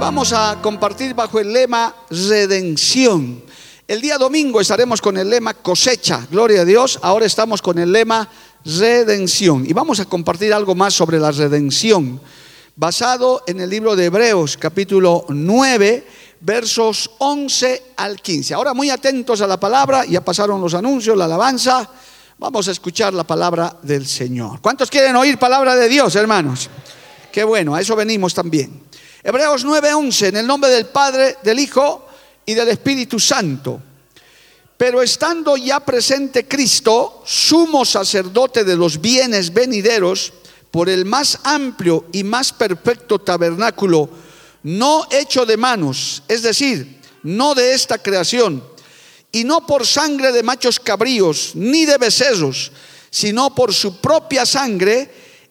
[0.00, 3.42] Vamos a compartir bajo el lema redención.
[3.86, 6.98] El día domingo estaremos con el lema cosecha, gloria a Dios.
[7.02, 8.26] Ahora estamos con el lema
[8.64, 9.66] redención.
[9.68, 12.18] Y vamos a compartir algo más sobre la redención,
[12.76, 16.06] basado en el libro de Hebreos, capítulo 9,
[16.40, 18.54] versos 11 al 15.
[18.54, 21.90] Ahora muy atentos a la palabra, ya pasaron los anuncios, la alabanza.
[22.38, 24.62] Vamos a escuchar la palabra del Señor.
[24.62, 26.70] ¿Cuántos quieren oír palabra de Dios, hermanos?
[27.30, 28.89] Qué bueno, a eso venimos también.
[29.22, 32.06] Hebreos 9:11, en el nombre del Padre, del Hijo
[32.46, 33.80] y del Espíritu Santo.
[34.76, 40.32] Pero estando ya presente Cristo, sumo sacerdote de los bienes venideros,
[40.70, 44.08] por el más amplio y más perfecto tabernáculo,
[44.62, 48.64] no hecho de manos, es decir, no de esta creación,
[49.32, 52.72] y no por sangre de machos cabríos, ni de becerros,
[53.10, 55.10] sino por su propia sangre,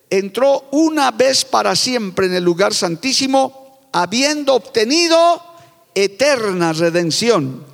[0.10, 5.42] entró una vez para siempre en el lugar santísimo, habiendo obtenido
[5.94, 7.66] eterna redención.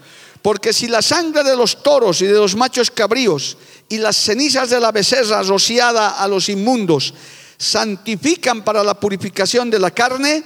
[0.42, 3.58] Porque si la sangre de los toros y de los machos cabríos
[3.90, 7.14] y las cenizas de la becerra rociada a los inmundos
[7.58, 10.44] santifican para la purificación de la carne,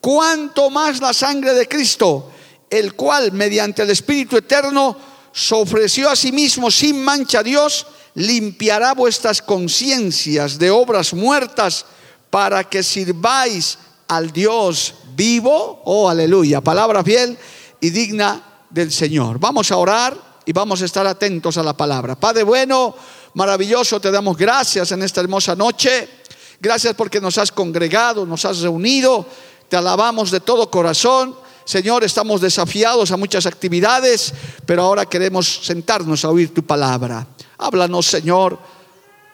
[0.00, 2.30] cuanto más la sangre de Cristo,
[2.70, 4.96] el cual mediante el Espíritu Eterno
[5.32, 11.84] se ofreció a sí mismo sin mancha a Dios, limpiará vuestras conciencias de obras muertas
[12.30, 13.78] para que sirváis
[14.08, 15.82] al Dios vivo.
[15.84, 16.60] Oh, aleluya.
[16.60, 17.38] Palabra fiel
[17.80, 19.38] y digna del Señor.
[19.38, 20.16] Vamos a orar
[20.46, 22.18] y vamos a estar atentos a la palabra.
[22.18, 22.94] Padre bueno,
[23.34, 26.08] maravilloso, te damos gracias en esta hermosa noche.
[26.58, 29.26] Gracias porque nos has congregado, nos has reunido.
[29.68, 31.36] Te alabamos de todo corazón.
[31.66, 34.32] Señor, estamos desafiados a muchas actividades,
[34.64, 37.26] pero ahora queremos sentarnos a oír tu palabra.
[37.58, 38.58] Háblanos, Señor.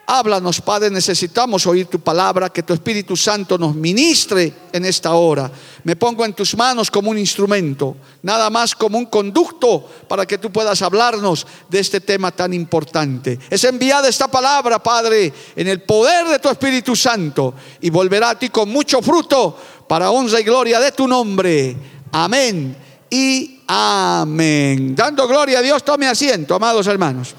[0.06, 0.90] Háblanos, Padre.
[0.90, 5.50] Necesitamos oír tu palabra, que tu Espíritu Santo nos ministre en esta hora.
[5.84, 10.38] Me pongo en tus manos como un instrumento, nada más como un conducto para que
[10.38, 13.38] tú puedas hablarnos de este tema tan importante.
[13.48, 18.38] Es enviada esta palabra, Padre, en el poder de tu Espíritu Santo y volverá a
[18.38, 19.56] ti con mucho fruto
[19.88, 21.76] para honra y gloria de tu nombre.
[22.12, 22.76] Amén
[23.08, 24.94] y amén.
[24.94, 27.34] Dando gloria a Dios, tome asiento, amados hermanos.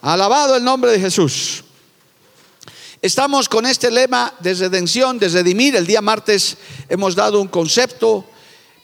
[0.00, 1.64] Alabado el nombre de Jesús.
[3.02, 5.74] Estamos con este lema de redención, de redimir.
[5.74, 6.56] El día martes
[6.88, 8.24] hemos dado un concepto,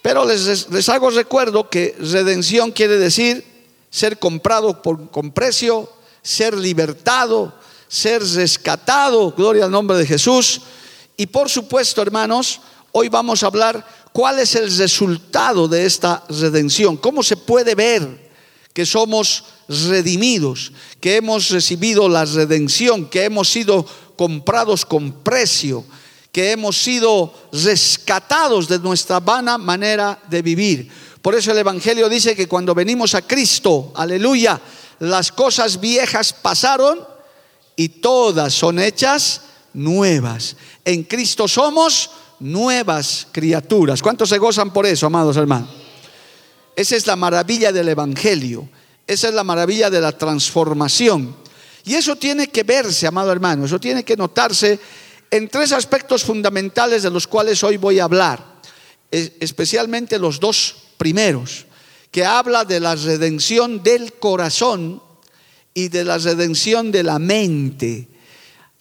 [0.03, 3.45] pero les, les hago recuerdo que redención quiere decir
[3.91, 5.89] ser comprado con precio,
[6.21, 7.55] ser libertado,
[7.87, 9.33] ser rescatado.
[9.33, 10.63] Gloria al nombre de Jesús.
[11.17, 12.61] Y por supuesto, hermanos,
[12.91, 18.33] hoy vamos a hablar cuál es el resultado de esta redención, cómo se puede ver
[18.73, 23.87] que somos redimidos, que hemos recibido la redención, que hemos sido
[24.17, 25.85] comprados con precio,
[26.33, 30.91] que hemos sido rescatados de nuestra vana manera de vivir.
[31.23, 34.61] Por eso el Evangelio dice que cuando venimos a Cristo, aleluya,
[34.99, 36.99] las cosas viejas pasaron
[37.77, 39.43] y todas son hechas
[39.73, 40.57] nuevas.
[40.85, 42.11] En Cristo somos
[42.41, 44.03] nuevas criaturas.
[44.03, 45.71] ¿Cuántos se gozan por eso, amados hermanos?
[46.77, 48.69] Esa es la maravilla del Evangelio.
[49.07, 51.37] Esa es la maravilla de la transformación.
[51.85, 54.79] Y eso tiene que verse, amado hermano, eso tiene que notarse
[55.31, 58.43] en tres aspectos fundamentales de los cuales hoy voy a hablar,
[59.11, 61.67] especialmente los dos primeros,
[62.11, 65.03] que habla de la redención del corazón
[65.75, 68.09] y de la redención de la mente,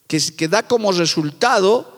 [0.06, 1.93] que, que da como resultado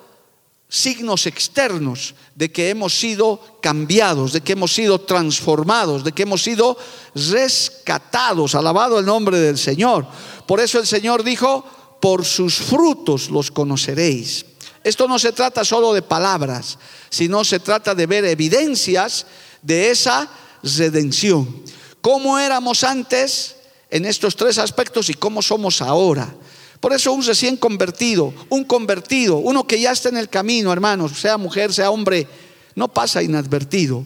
[0.68, 6.42] signos externos de que hemos sido cambiados, de que hemos sido transformados, de que hemos
[6.42, 6.76] sido
[7.14, 8.54] rescatados.
[8.54, 10.06] Alabado el nombre del Señor.
[10.46, 11.64] Por eso el Señor dijo,
[12.00, 14.46] por sus frutos los conoceréis.
[14.82, 16.78] Esto no se trata solo de palabras,
[17.10, 19.26] sino se trata de ver evidencias
[19.62, 20.28] de esa
[20.62, 21.62] redención.
[22.00, 23.56] ¿Cómo éramos antes
[23.90, 26.32] en estos tres aspectos y cómo somos ahora?
[26.80, 31.18] Por eso un recién convertido, un convertido, uno que ya está en el camino, hermanos,
[31.18, 32.26] sea mujer, sea hombre,
[32.74, 34.04] no pasa inadvertido.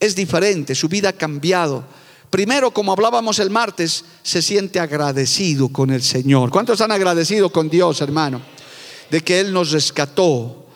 [0.00, 1.84] Es diferente, su vida ha cambiado.
[2.30, 6.50] Primero, como hablábamos el martes, se siente agradecido con el Señor.
[6.50, 8.42] ¿Cuántos están agradecidos con Dios, hermano?
[9.10, 10.66] De que Él nos rescató,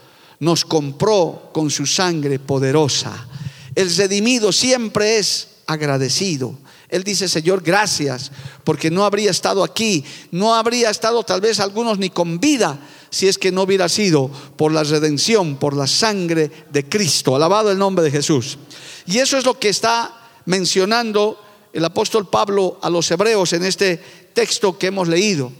[0.40, 3.28] nos compró con su sangre poderosa.
[3.74, 6.54] El redimido siempre es agradecido.
[6.92, 8.30] Él dice, Señor, gracias,
[8.64, 12.78] porque no habría estado aquí, no habría estado tal vez algunos ni con vida
[13.08, 17.34] si es que no hubiera sido por la redención, por la sangre de Cristo.
[17.34, 18.58] Alabado el nombre de Jesús.
[19.06, 21.40] Y eso es lo que está mencionando
[21.72, 23.96] el apóstol Pablo a los hebreos en este
[24.34, 25.50] texto que hemos leído.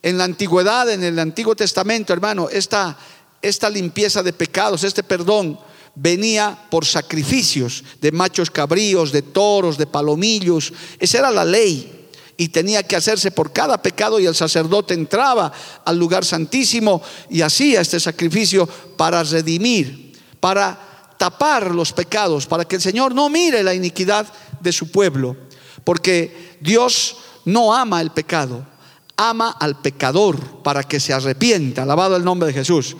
[0.00, 2.96] En la antigüedad, en el Antiguo Testamento, hermano, esta,
[3.42, 5.58] esta limpieza de pecados, este perdón,
[6.00, 10.72] venía por sacrificios de machos cabríos, de toros, de palomillos.
[10.98, 11.94] Esa era la ley.
[12.36, 15.52] Y tenía que hacerse por cada pecado y el sacerdote entraba
[15.84, 22.76] al lugar santísimo y hacía este sacrificio para redimir, para tapar los pecados, para que
[22.76, 24.24] el Señor no mire la iniquidad
[24.60, 25.36] de su pueblo,
[25.82, 28.64] porque Dios no ama el pecado,
[29.16, 32.96] ama al pecador para que se arrepienta, alabado el nombre de Jesús,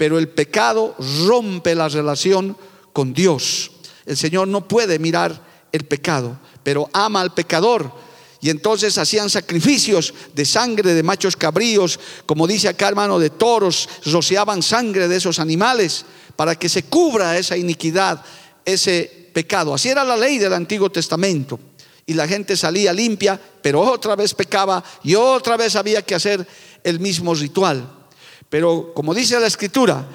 [0.00, 0.94] pero el pecado
[1.26, 2.56] rompe la relación
[2.94, 3.70] con Dios.
[4.06, 7.92] El Señor no puede mirar el pecado, pero ama al pecador
[8.40, 13.90] y entonces hacían sacrificios de sangre de machos cabríos, como dice acá hermano, de toros,
[14.06, 18.24] rociaban sangre de esos animales para que se cubra esa iniquidad,
[18.64, 19.74] ese pecado.
[19.74, 21.60] Así era la ley del Antiguo Testamento.
[22.06, 26.46] Y la gente salía limpia, pero otra vez pecaba y otra vez había que hacer
[26.84, 27.99] el mismo ritual.
[28.50, 30.06] Pero como dice la escritura,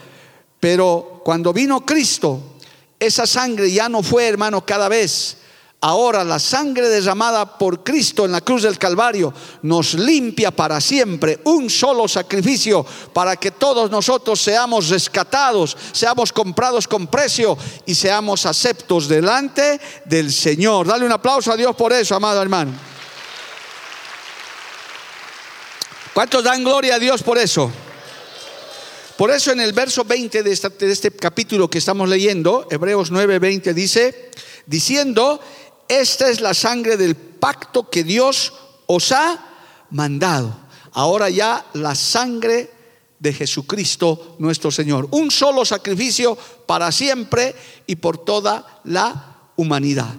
[0.59, 2.57] pero cuando vino Cristo,
[2.99, 5.37] esa sangre ya no fue, hermano, cada vez
[5.85, 11.39] Ahora la sangre derramada por Cristo en la cruz del Calvario nos limpia para siempre.
[11.43, 12.83] Un solo sacrificio
[13.13, 17.55] para que todos nosotros seamos rescatados, seamos comprados con precio
[17.85, 20.87] y seamos aceptos delante del Señor.
[20.87, 22.71] Dale un aplauso a Dios por eso, amado hermano.
[26.15, 27.71] ¿Cuántos dan gloria a Dios por eso?
[29.17, 33.11] Por eso en el verso 20 de este, de este capítulo que estamos leyendo, Hebreos
[33.11, 34.31] 9, 20 dice,
[34.65, 35.39] diciendo,
[35.87, 38.51] esta es la sangre del pacto que Dios
[38.87, 40.57] os ha mandado.
[40.91, 42.69] Ahora ya la sangre
[43.19, 45.07] de Jesucristo nuestro Señor.
[45.11, 47.55] Un solo sacrificio para siempre
[47.87, 50.13] y por toda la humanidad.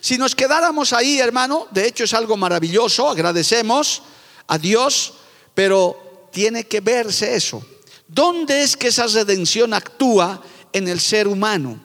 [0.00, 4.02] Si nos quedáramos ahí, hermano, de hecho es algo maravilloso, agradecemos
[4.46, 5.14] a Dios,
[5.52, 7.64] pero tiene que verse eso.
[8.08, 10.42] ¿Dónde es que esa redención actúa
[10.72, 11.80] en el ser humano?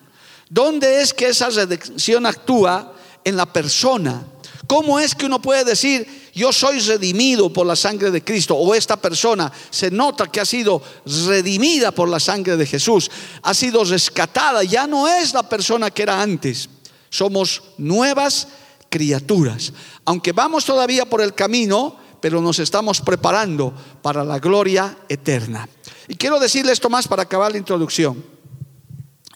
[0.49, 4.23] ¿Dónde es que esa redención actúa en la persona.
[4.67, 8.55] ¿Cómo es que uno puede decir, yo soy redimido por la sangre de Cristo?
[8.55, 13.11] O esta persona se nota que ha sido redimida por la sangre de Jesús,
[13.43, 16.69] ha sido rescatada, ya no es la persona que era antes.
[17.09, 18.47] Somos nuevas
[18.89, 19.73] criaturas.
[20.05, 25.67] Aunque vamos todavía por el camino, pero nos estamos preparando para la gloria eterna.
[26.11, 28.21] Y quiero decirle esto más para acabar la introducción.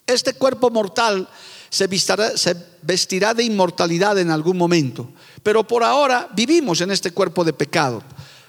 [0.06, 1.26] Este cuerpo mortal
[1.70, 1.86] se
[2.82, 5.08] vestirá, de inmortalidad en algún momento.
[5.42, 8.02] Pero por ahora vivimos en este cuerpo de pecado.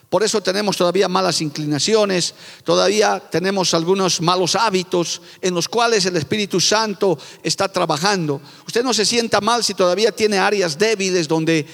[0.09, 2.33] Por eso tenemos todavía malas inclinaciones,
[2.65, 8.41] todavía tenemos algunos malos hábitos en los cuales el Espíritu Santo está trabajando.
[8.67, 11.65] Usted no se sienta mal si todavía tiene áreas débiles donde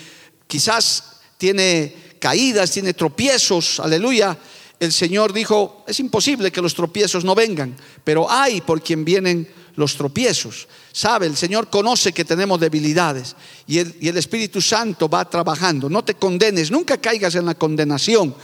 [0.46, 4.38] quizás tiene caídas, tiene tropiezos, aleluya.
[4.84, 9.48] El Señor dijo, es imposible que los tropiezos no vengan, pero hay por quien vienen
[9.75, 10.68] los tropiezos.
[10.92, 13.36] Sabe, el Señor conoce que tenemos debilidades
[13.66, 15.90] y el, y el Espíritu Santo va trabajando.
[15.90, 18.36] No te condenes, nunca caigas en la condenación.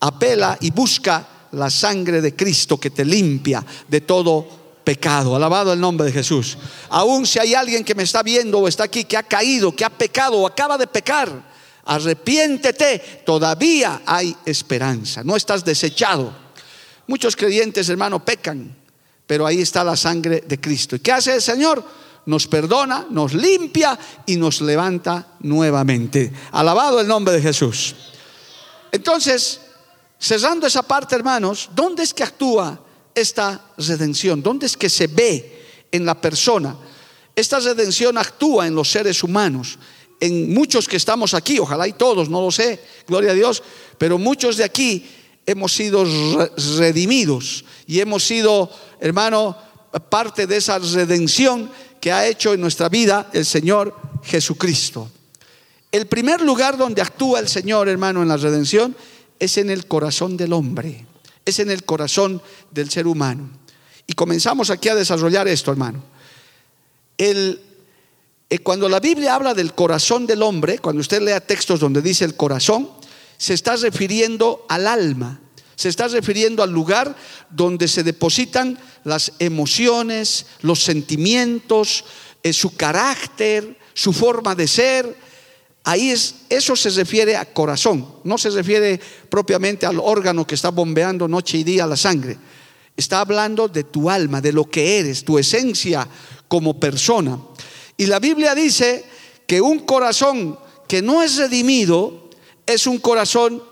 [0.00, 4.46] Apela y busca la sangre de Cristo que te limpia de todo
[4.84, 5.34] pecado.
[5.34, 6.56] Alabado el nombre de Jesús.
[6.88, 9.84] Aún si hay alguien que me está viendo o está aquí que ha caído, que
[9.84, 11.57] ha pecado o acaba de pecar,
[11.88, 16.32] arrepiéntete, todavía hay esperanza, no estás desechado.
[17.06, 18.76] Muchos creyentes, hermano, pecan
[19.28, 20.96] pero ahí está la sangre de Cristo.
[20.96, 21.84] ¿Y qué hace el Señor?
[22.24, 26.32] Nos perdona, nos limpia y nos levanta nuevamente.
[26.50, 27.94] Alabado el nombre de Jesús.
[28.90, 29.60] Entonces,
[30.18, 32.80] cerrando esa parte, hermanos, ¿dónde es que actúa
[33.14, 34.42] esta redención?
[34.42, 36.74] ¿Dónde es que se ve en la persona?
[37.36, 39.78] Esta redención actúa en los seres humanos,
[40.20, 43.62] en muchos que estamos aquí, ojalá y todos, no lo sé, gloria a Dios,
[43.98, 45.06] pero muchos de aquí
[45.46, 46.04] hemos sido
[46.78, 48.70] redimidos y hemos sido,
[49.00, 49.56] hermano,
[50.10, 51.70] parte de esa redención
[52.00, 55.10] que ha hecho en nuestra vida el Señor Jesucristo.
[55.90, 58.94] El primer lugar donde actúa el Señor, hermano, en la redención
[59.38, 61.06] es en el corazón del hombre,
[61.44, 63.48] es en el corazón del ser humano.
[64.06, 66.02] Y comenzamos aquí a desarrollar esto, hermano.
[67.16, 67.60] El,
[68.56, 72.34] cuando la Biblia habla del corazón del hombre, cuando usted lea textos donde dice el
[72.34, 72.88] corazón,
[73.36, 75.40] se está refiriendo al alma,
[75.76, 77.14] se está refiriendo al lugar
[77.50, 82.04] donde se depositan las emociones, los sentimientos,
[82.42, 85.16] eh, su carácter, su forma de ser.
[85.84, 90.70] Ahí es, eso se refiere a corazón, no se refiere propiamente al órgano que está
[90.70, 92.38] bombeando noche y día la sangre.
[92.96, 96.08] Está hablando de tu alma, de lo que eres, tu esencia
[96.48, 97.38] como persona.
[97.98, 99.04] Y la Biblia dice
[99.46, 102.30] que un corazón que no es redimido
[102.64, 103.62] es un corazón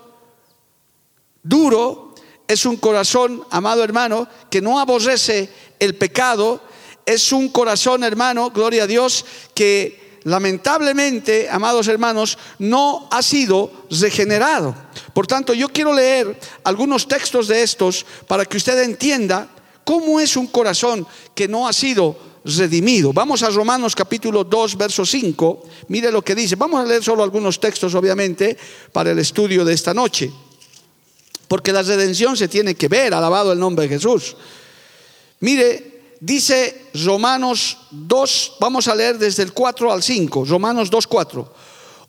[1.41, 2.13] duro,
[2.47, 6.61] es un corazón, amado hermano, que no aborrece el pecado,
[7.05, 14.75] es un corazón, hermano, gloria a Dios, que lamentablemente, amados hermanos, no ha sido regenerado.
[15.13, 19.47] Por tanto, yo quiero leer algunos textos de estos para que usted entienda
[19.85, 23.13] cómo es un corazón que no ha sido redimido.
[23.13, 25.63] Vamos a Romanos capítulo 2, verso 5.
[25.89, 26.55] Mire lo que dice.
[26.55, 28.57] Vamos a leer solo algunos textos, obviamente,
[28.91, 30.31] para el estudio de esta noche.
[31.47, 34.35] Porque la redención se tiene que ver, alabado el nombre de Jesús.
[35.39, 41.53] Mire, dice Romanos 2, vamos a leer desde el 4 al 5, Romanos 2, 4.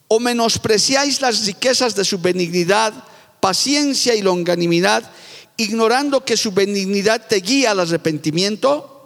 [0.09, 2.95] O menospreciáis las riquezas de su benignidad,
[3.41, 5.09] paciencia y longanimidad,
[5.57, 8.98] ignorando que su benignidad te guía al arrepentimiento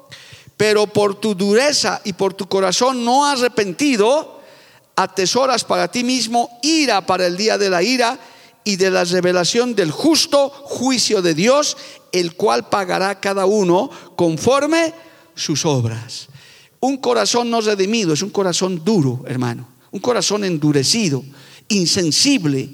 [0.63, 4.41] pero por tu dureza y por tu corazón no arrepentido,
[4.95, 8.17] atesoras para ti mismo ira para el día de la ira
[8.63, 11.77] y de la revelación del justo juicio de Dios,
[12.13, 14.95] el cual pagará cada uno conforme
[15.35, 16.29] sus obras.
[16.79, 21.25] Un corazón no redimido es un corazón duro, hermano, un corazón endurecido,
[21.71, 22.71] insensible,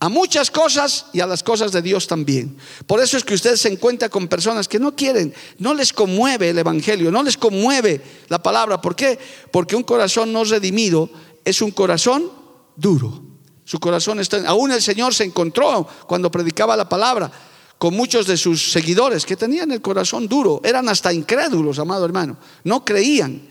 [0.00, 2.56] a muchas cosas y a las cosas de Dios también.
[2.86, 6.50] Por eso es que usted se encuentra con personas que no quieren, no les conmueve
[6.50, 8.80] el Evangelio, no les conmueve la palabra.
[8.80, 9.18] ¿Por qué?
[9.50, 11.08] Porque un corazón no redimido
[11.44, 12.30] es un corazón
[12.76, 13.22] duro.
[13.64, 14.46] Su corazón está...
[14.46, 17.30] Aún el Señor se encontró cuando predicaba la palabra
[17.78, 22.36] con muchos de sus seguidores que tenían el corazón duro, eran hasta incrédulos, amado hermano,
[22.62, 23.48] no creían.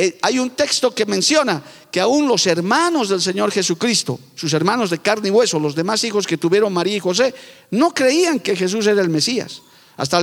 [0.00, 4.90] Eh, hay un texto que menciona que aún los hermanos del Señor Jesucristo, sus hermanos
[4.90, 7.34] de carne y hueso, los demás hijos que tuvieron María y José,
[7.72, 9.62] no creían que Jesús era el Mesías.
[9.96, 10.22] Hasta,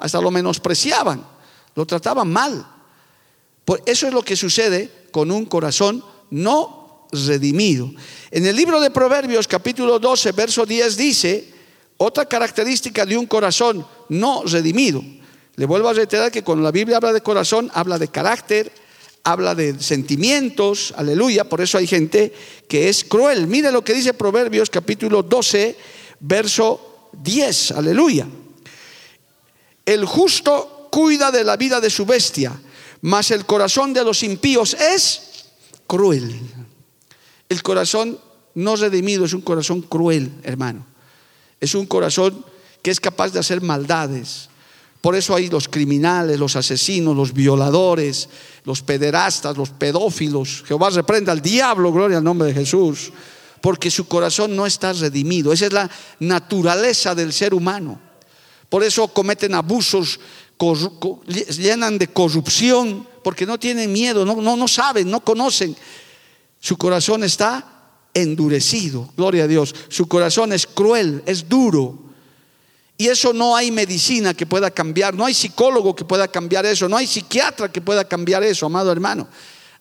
[0.00, 1.24] hasta lo menospreciaban,
[1.76, 2.66] lo trataban mal.
[3.64, 7.92] Por eso es lo que sucede con un corazón no redimido.
[8.32, 11.48] En el libro de Proverbios capítulo 12, verso 10 dice,
[11.96, 15.04] otra característica de un corazón no redimido.
[15.54, 18.72] Le vuelvo a reiterar que cuando la Biblia habla de corazón, habla de carácter,
[19.24, 22.32] habla de sentimientos, aleluya, por eso hay gente
[22.68, 23.46] que es cruel.
[23.46, 25.76] Mire lo que dice Proverbios capítulo 12,
[26.20, 28.26] verso 10, aleluya.
[29.84, 32.52] El justo cuida de la vida de su bestia,
[33.02, 35.46] mas el corazón de los impíos es
[35.86, 36.40] cruel.
[37.48, 38.18] El corazón
[38.54, 40.86] no redimido es un corazón cruel, hermano.
[41.60, 42.44] Es un corazón
[42.82, 44.48] que es capaz de hacer maldades,
[45.02, 48.28] por eso hay los criminales, los asesinos, los violadores,
[48.62, 50.62] los pederastas, los pedófilos.
[50.64, 53.12] Jehová reprenda al diablo, gloria al nombre de Jesús.
[53.60, 55.52] Porque su corazón no está redimido.
[55.52, 55.90] Esa es la
[56.20, 58.00] naturaleza del ser humano.
[58.68, 60.20] Por eso cometen abusos,
[61.58, 65.76] llenan de corrupción, porque no tienen miedo, no, no, no saben, no conocen.
[66.60, 69.74] Su corazón está endurecido, gloria a Dios.
[69.88, 72.11] Su corazón es cruel, es duro.
[73.02, 76.88] Y eso no hay medicina que pueda cambiar, no hay psicólogo que pueda cambiar eso,
[76.88, 79.26] no hay psiquiatra que pueda cambiar eso, amado hermano.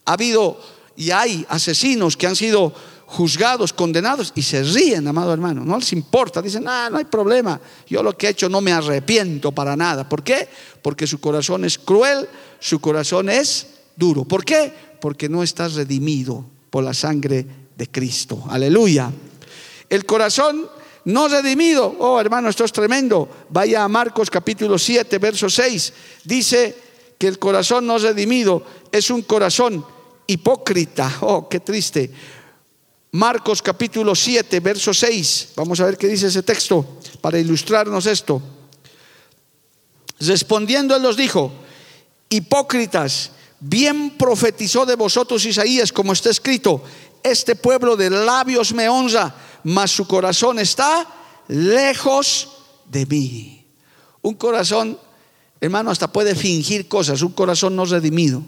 [0.05, 0.59] Ha habido
[0.95, 2.73] y hay asesinos que han sido
[3.05, 7.61] juzgados, condenados y se ríen, amado hermano, no les importa, dicen, ah, no hay problema,
[7.85, 10.09] yo lo que he hecho no me arrepiento para nada.
[10.09, 10.49] ¿Por qué?
[10.81, 12.27] Porque su corazón es cruel,
[12.59, 14.25] su corazón es duro.
[14.25, 14.73] ¿Por qué?
[14.99, 17.45] Porque no está redimido por la sangre
[17.77, 18.45] de Cristo.
[18.49, 19.11] Aleluya.
[19.91, 21.95] El corazón no redimido.
[21.99, 23.27] Oh, hermano, esto es tremendo.
[23.49, 25.93] Vaya a Marcos capítulo 7, verso 6.
[26.23, 26.75] Dice
[27.17, 29.85] que el corazón no redimido es un corazón
[30.27, 31.17] hipócrita.
[31.21, 32.11] Oh, qué triste.
[33.11, 35.49] Marcos capítulo 7, verso 6.
[35.55, 38.41] Vamos a ver qué dice ese texto para ilustrarnos esto.
[40.19, 41.51] Respondiendo él los dijo,
[42.29, 46.83] hipócritas, bien profetizó de vosotros Isaías, como está escrito,
[47.23, 51.07] este pueblo de labios me honra mas su corazón está
[51.47, 52.49] lejos
[52.89, 53.65] de mí.
[54.21, 54.97] Un corazón,
[55.59, 58.43] hermano, hasta puede fingir cosas, un corazón no redimido.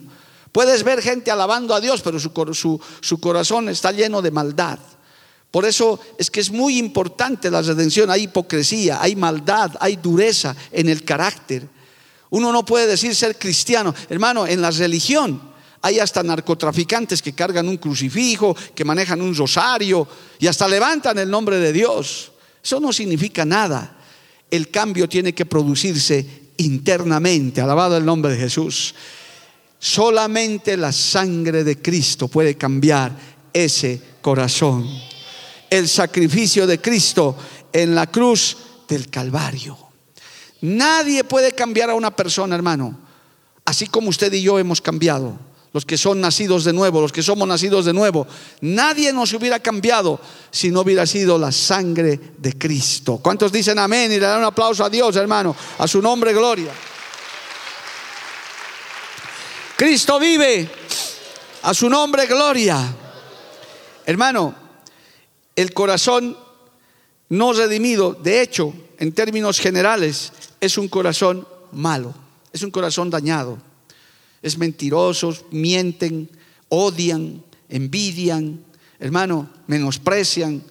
[0.52, 4.78] Puedes ver gente alabando a Dios, pero su, su, corazón está lleno de maldad.
[5.50, 8.10] Por eso es que es muy importante la redención.
[8.12, 11.68] Hay hipocresía, hay maldad, hay dureza en el carácter.
[12.30, 13.94] Uno no puede decir ser cristiano.
[14.10, 15.53] Hermano, en la religión
[15.86, 20.08] Hay hasta narcotraficantes que cargan un crucifijo, que manejan un rosario
[20.40, 22.32] y hasta levantan el nombre de Dios.
[22.64, 23.98] Eso no significa nada.
[24.50, 26.26] El cambio tiene que producirse
[26.56, 27.60] internamente.
[27.60, 28.96] Alabado el nombre de Jesús.
[29.78, 33.12] Solamente la sangre de Cristo puede cambiar
[33.52, 34.88] ese corazón.
[35.70, 37.36] El sacrificio de Cristo
[37.74, 38.56] en la cruz
[38.88, 39.78] del Calvario.
[40.62, 42.98] Nadie puede cambiar a una persona, hermano,
[43.66, 47.24] así como usted y yo hemos cambiado los que son nacidos de nuevo, los que
[47.24, 48.28] somos nacidos de nuevo.
[48.62, 50.20] Nadie nos hubiera cambiado
[50.52, 53.18] si no hubiera sido la sangre de Cristo.
[53.18, 55.56] ¿Cuántos dicen amén y le dan un aplauso a Dios, hermano?
[55.80, 56.72] A su nombre, gloria.
[59.76, 60.70] Cristo vive,
[61.64, 62.96] a su nombre, gloria.
[64.06, 64.54] Hermano,
[65.56, 66.38] el corazón
[67.30, 72.14] no redimido, de hecho, en términos generales, es un corazón malo,
[72.52, 73.73] es un corazón dañado
[74.44, 76.30] es mentirosos, mienten,
[76.68, 78.60] odian, envidian,
[79.00, 80.62] hermano, menosprecian.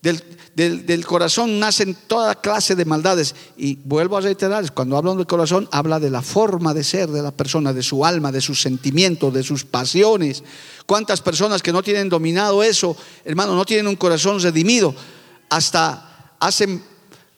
[0.00, 3.34] Del, corazón nacen toda clase de maldades.
[3.56, 7.20] Y vuelvo a reiterar, cuando hablo del corazón, habla de la forma de ser de
[7.20, 10.44] la persona, de su alma, de sus sentimientos, de sus pasiones.
[10.86, 14.94] ¿Cuántas personas que no tienen dominado eso, hermano, no tienen un corazón redimido?
[15.50, 16.80] Hasta hacen,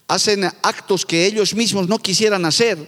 [0.06, 2.78] hacen actos que ellos mismos no quisieran hacer,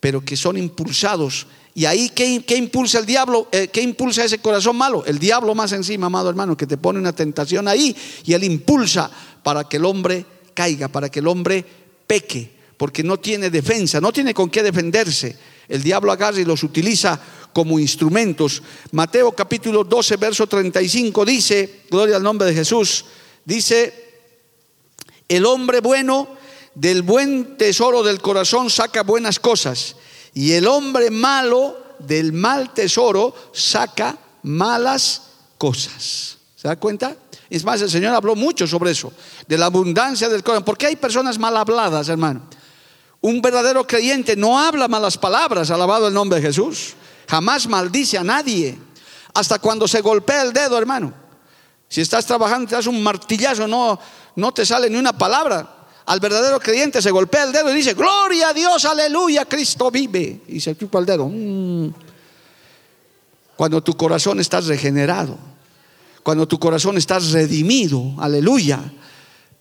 [0.00, 3.48] pero que son impulsados y ahí, ¿qué, impulsa el diablo?
[3.50, 5.04] Eh, ¿Qué impulsa ese corazón malo?
[5.06, 9.10] El diablo más encima, amado hermano, que te pone una tentación ahí y él impulsa
[9.42, 11.64] para que el hombre caiga, para que el hombre
[12.06, 15.36] peque, porque no tiene defensa, no tiene con qué defenderse.
[15.68, 17.20] El diablo agarra y los utiliza
[17.52, 18.62] como instrumentos.
[18.92, 23.04] Mateo capítulo 12, verso 35 dice, gloria al nombre de Jesús,
[23.44, 24.12] dice,
[25.26, 26.28] el hombre bueno
[26.76, 29.96] del buen tesoro del corazón saca buenas cosas
[30.34, 35.22] y el hombre malo del mal tesoro saca malas
[35.56, 36.38] cosas.
[36.56, 37.16] ¿Se da cuenta?
[37.48, 39.12] Es más, el Señor habló mucho sobre eso,
[39.46, 40.64] de la abundancia del corazón.
[40.64, 42.42] Porque hay personas mal habladas, hermano.
[43.20, 46.94] Un verdadero creyente no habla malas palabras, alabado el nombre de Jesús.
[47.28, 48.76] Jamás maldice a nadie.
[49.34, 51.14] Hasta cuando se golpea el dedo, hermano.
[51.88, 53.98] Si estás trabajando, te das un martillazo, no,
[54.36, 57.94] no te sale ni una palabra al verdadero creyente se golpea el dedo y dice,
[57.94, 60.42] gloria a Dios, aleluya, Cristo vive.
[60.48, 61.28] Y se chupa el dedo.
[61.28, 61.92] Mm.
[63.56, 65.38] Cuando tu corazón está regenerado,
[66.22, 68.80] cuando tu corazón está redimido, aleluya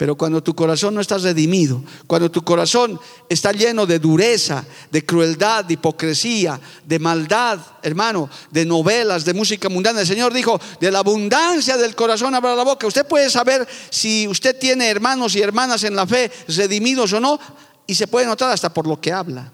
[0.04, 5.06] pero cuando tu corazón no está redimido, cuando tu corazón está lleno de dureza, de
[5.06, 10.92] crueldad, de hipocresía, de maldad, hermano, de novelas, de música mundana, el Señor dijo, de
[10.92, 12.86] la abundancia del corazón abra la boca.
[12.86, 17.39] Usted puede saber si usted tiene hermanos y hermanas en la fe redimidos o no,
[17.88, 19.54] y se puede notar hasta por lo que habla.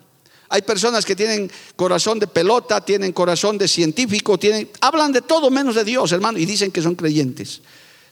[0.50, 5.52] Hay personas que tienen corazón de pelota, tienen corazón de científico, tienen, hablan de todo
[5.52, 7.62] menos de Dios, hermano, y dicen que son creyentes.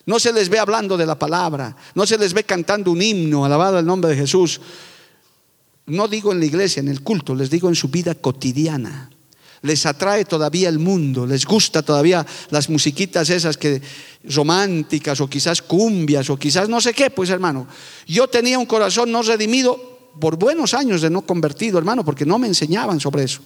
[0.07, 3.43] No se les ve hablando de la palabra, no se les ve cantando un himno,
[3.43, 4.61] alabado el nombre de Jesús.
[5.87, 9.09] No digo en la iglesia, en el culto, les digo en su vida cotidiana.
[9.63, 13.81] Les atrae todavía el mundo, les gusta todavía las musiquitas esas que
[14.23, 17.67] románticas o quizás cumbias o quizás no sé qué, pues hermano.
[18.07, 22.39] Yo tenía un corazón no redimido por buenos años de no convertido, hermano, porque no
[22.39, 23.41] me enseñaban sobre eso.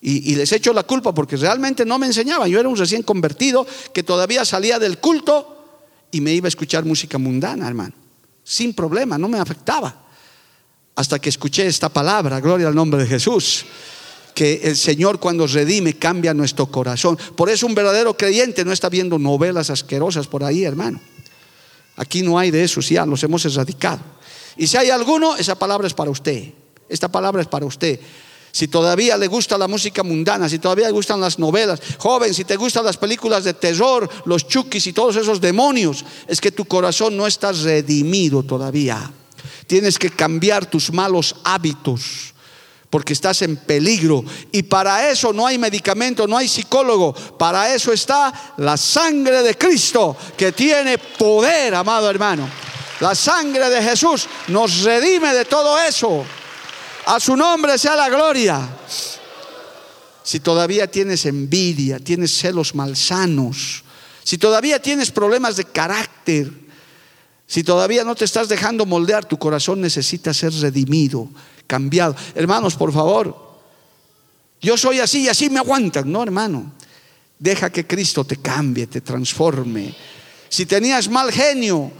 [0.00, 2.48] Y, y, les echo la culpa porque realmente no me enseñaban.
[2.48, 5.56] Yo era un recién convertido que todavía salía del culto
[6.10, 7.94] y me iba a escuchar música mundana, hermano,
[8.42, 10.06] sin problema, no me afectaba.
[10.94, 13.64] Hasta que escuché esta palabra, gloria al nombre de Jesús,
[14.34, 17.18] que el Señor cuando redime cambia nuestro corazón.
[17.36, 21.00] Por eso un verdadero creyente no está viendo novelas asquerosas por ahí, hermano.
[21.96, 24.00] Aquí no hay de eso, ya los hemos erradicado.
[24.56, 26.52] Y si hay alguno, esa palabra es para usted.
[26.88, 28.00] Esta palabra es para usted
[28.52, 32.44] si todavía le gusta la música mundana, si todavía le gustan las novelas, joven, si
[32.44, 36.64] te gustan las películas de terror, los chukis y todos esos demonios, es que tu
[36.64, 39.12] corazón no está redimido todavía.
[39.66, 42.34] Tienes que cambiar tus malos hábitos
[42.90, 44.24] porque estás en peligro.
[44.52, 47.12] Y para eso no hay medicamento, no hay psicólogo.
[47.12, 52.48] Para eso está la sangre de Cristo que tiene poder, amado hermano.
[53.00, 56.24] La sangre de Jesús nos redime de todo eso.
[57.08, 58.68] A su nombre sea la gloria.
[60.22, 63.82] Si todavía tienes envidia, tienes celos malsanos,
[64.22, 66.52] si todavía tienes problemas de carácter,
[67.46, 71.30] si todavía no te estás dejando moldear, tu corazón necesita ser redimido,
[71.66, 72.14] cambiado.
[72.34, 73.56] Hermanos, por favor,
[74.60, 76.12] yo soy así y así me aguantan.
[76.12, 76.74] No, hermano,
[77.38, 79.96] deja que Cristo te cambie, te transforme.
[80.50, 81.90] Si tenías mal genio,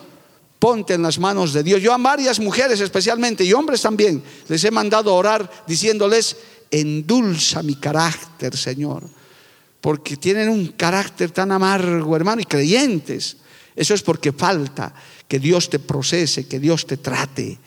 [0.59, 1.81] Ponte en las manos de Dios.
[1.81, 6.37] Yo a varias mujeres especialmente y hombres también les he mandado a orar diciéndoles,
[6.71, 9.05] endulza mi carácter, Señor.
[9.81, 13.37] porque tienen un carácter tan amargo, hermano, y creyentes.
[13.77, 14.92] Eso es porque falta
[15.29, 17.59] que Dios te procese, que Dios te trate,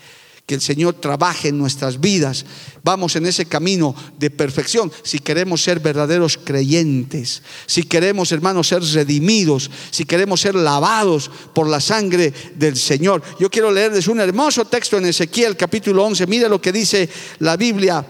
[0.51, 2.45] que el Señor trabaje en nuestras vidas.
[2.83, 8.83] Vamos en ese camino de perfección si queremos ser verdaderos creyentes, si queremos, hermanos, ser
[8.83, 13.23] redimidos, si queremos ser lavados por la sangre del Señor.
[13.39, 16.27] Yo quiero leerles un hermoso texto en Ezequiel capítulo 11.
[16.27, 17.07] Mire lo que dice
[17.39, 18.05] la Biblia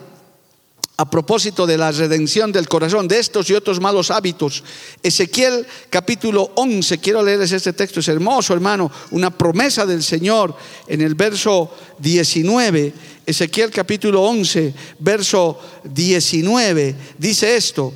[1.02, 4.64] a propósito de la redención del corazón, de estos y otros malos hábitos.
[5.02, 10.56] Ezequiel capítulo 11, quiero leerles este texto, es hermoso hermano, una promesa del Señor
[10.88, 12.94] en el verso 19.
[13.26, 17.92] Ezequiel capítulo 11, verso 19, dice esto,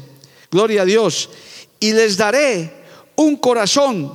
[0.49, 1.29] gloria a Dios,
[1.79, 2.73] y les daré
[3.17, 4.11] un corazón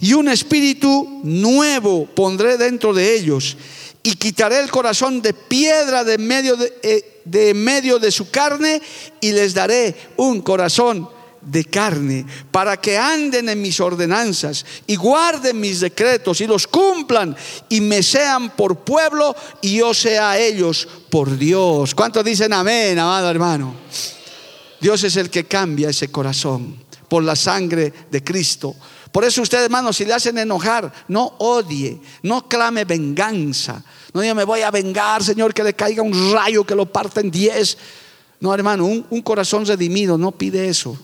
[0.00, 3.56] y un espíritu nuevo pondré dentro de ellos
[4.06, 8.80] y quitaré el corazón de piedra de medio de, eh, de medio de su carne
[9.20, 11.08] y les daré un corazón
[11.40, 17.36] de carne, para que anden en mis ordenanzas y guarden mis decretos y los cumplan
[17.68, 21.94] y me sean por pueblo y yo sea ellos por Dios.
[21.94, 23.74] ¿Cuántos dicen amén, amado hermano?
[24.80, 26.76] Dios es el que cambia ese corazón
[27.08, 28.74] por la sangre de Cristo.
[29.14, 33.80] Por eso usted, hermano, si le hacen enojar, no odie, no clame venganza.
[34.12, 37.20] No diga, me voy a vengar, Señor, que le caiga un rayo que lo parta
[37.20, 37.78] en diez.
[38.40, 40.98] No, hermano, un, un corazón redimido no pide eso.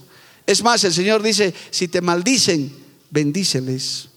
[0.44, 2.77] Es más, el Señor dice, si te maldicen,
[3.11, 4.09] bendíceles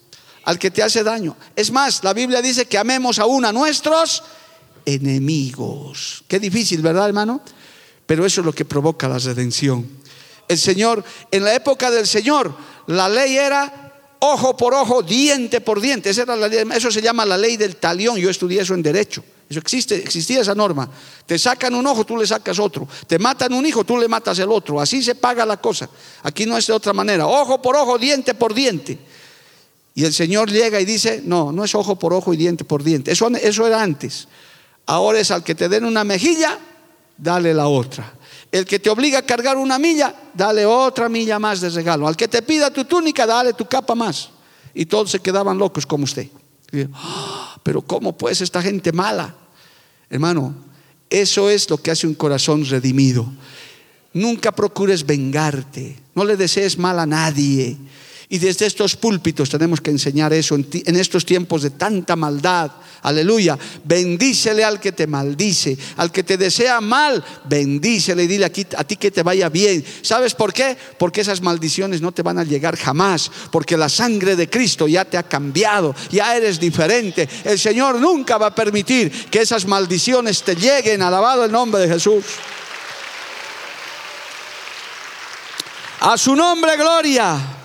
[0.45, 1.37] al que te hace daño.
[1.55, 4.23] Es más, la Biblia dice que amemos aún a nuestros
[4.87, 6.23] enemigos.
[6.27, 7.41] Qué difícil, ¿verdad, hermano?
[8.07, 9.87] Pero eso es lo que provoca la redención.
[10.47, 13.82] El Señor, en la época del Señor, la ley era
[14.23, 16.09] ojo por ojo, diente por diente.
[16.09, 18.17] eso se llama la ley del talión.
[18.17, 19.23] Yo estudié eso en derecho.
[19.49, 20.89] Eso existe, existía esa norma.
[21.25, 22.87] Te sacan un ojo, tú le sacas otro.
[23.05, 24.79] Te matan un hijo, tú le matas el otro.
[24.79, 25.89] Así se paga la cosa.
[26.23, 27.27] Aquí no es de otra manera.
[27.27, 28.97] Ojo por ojo, diente por diente.
[29.95, 32.83] Y el Señor llega y dice, no, no es ojo por ojo y diente por
[32.83, 33.11] diente.
[33.11, 34.27] Eso, eso era antes.
[34.85, 36.57] Ahora es al que te den una mejilla,
[37.17, 38.13] dale la otra.
[38.53, 42.07] El que te obliga a cargar una milla, dale otra milla más de regalo.
[42.07, 44.29] Al que te pida tu túnica, dale tu capa más.
[44.75, 46.27] Y todos se quedaban locos como usted.
[46.93, 49.35] Ah, pero ¿cómo pues esta gente mala?
[50.07, 50.53] Hermano,
[51.09, 53.25] eso es lo que hace un corazón redimido.
[54.13, 57.75] Nunca procures vengarte, no le desees mal a nadie.
[58.33, 62.71] Y desde estos púlpitos tenemos que enseñar eso en, estos tiempos de tanta maldad,
[63.03, 63.59] Aleluya.
[63.83, 68.95] Bendícele al que te maldice, al que te desea mal, bendícele y dile a ti
[68.95, 69.85] que te vaya bien.
[70.01, 70.75] ¿Sabes por qué?
[70.97, 75.05] Porque esas maldiciones no te van a llegar jamás, porque la sangre de Cristo ya
[75.05, 77.29] te ha cambiado, ya eres diferente.
[77.43, 81.03] El Señor nunca va a permitir que esas maldiciones te lleguen.
[81.03, 82.23] Alabado el nombre de Jesús.
[85.99, 87.59] A su nombre, gloria.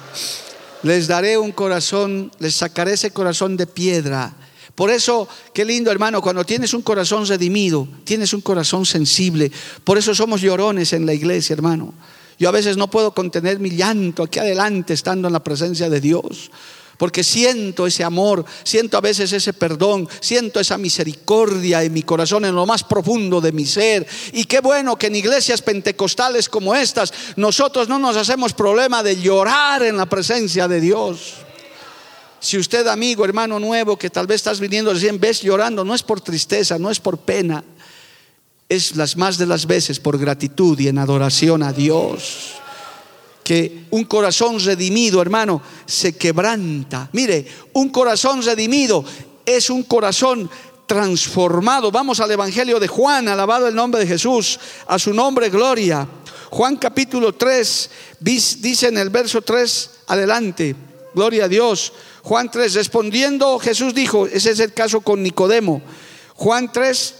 [0.82, 4.34] Les daré un corazón, les sacaré ese corazón de piedra
[4.78, 9.50] por eso, qué lindo hermano, cuando tienes un corazón redimido, tienes un corazón sensible.
[9.82, 11.94] Por eso somos llorones en la iglesia, hermano.
[12.38, 16.00] Yo a veces no puedo contener mi llanto aquí adelante estando en la presencia de
[16.00, 16.52] Dios.
[16.98, 22.44] Porque siento ese amor, siento a veces ese perdón, siento esa misericordia en mi corazón,
[22.44, 24.06] en lo más profundo de mi ser.
[24.32, 29.16] Y qué bueno que en iglesias pentecostales como estas, nosotros no nos hacemos problema de
[29.16, 31.34] llorar en la presencia de Dios.
[32.40, 36.02] Si usted, amigo, hermano nuevo, que tal vez estás viniendo recién, ves llorando, no es
[36.02, 37.62] por tristeza, no es por pena,
[38.68, 42.54] es las más de las veces por gratitud y en adoración a Dios.
[43.48, 47.08] Que un corazón redimido, hermano, se quebranta.
[47.14, 49.02] Mire, un corazón redimido
[49.46, 50.50] es un corazón
[50.84, 51.90] transformado.
[51.90, 56.06] Vamos al Evangelio de Juan, alabado el nombre de Jesús, a su nombre gloria.
[56.50, 60.76] Juan capítulo 3, dice en el verso 3, adelante,
[61.14, 61.94] gloria a Dios.
[62.24, 65.80] Juan 3, respondiendo Jesús dijo, ese es el caso con Nicodemo.
[66.34, 67.14] Juan 3,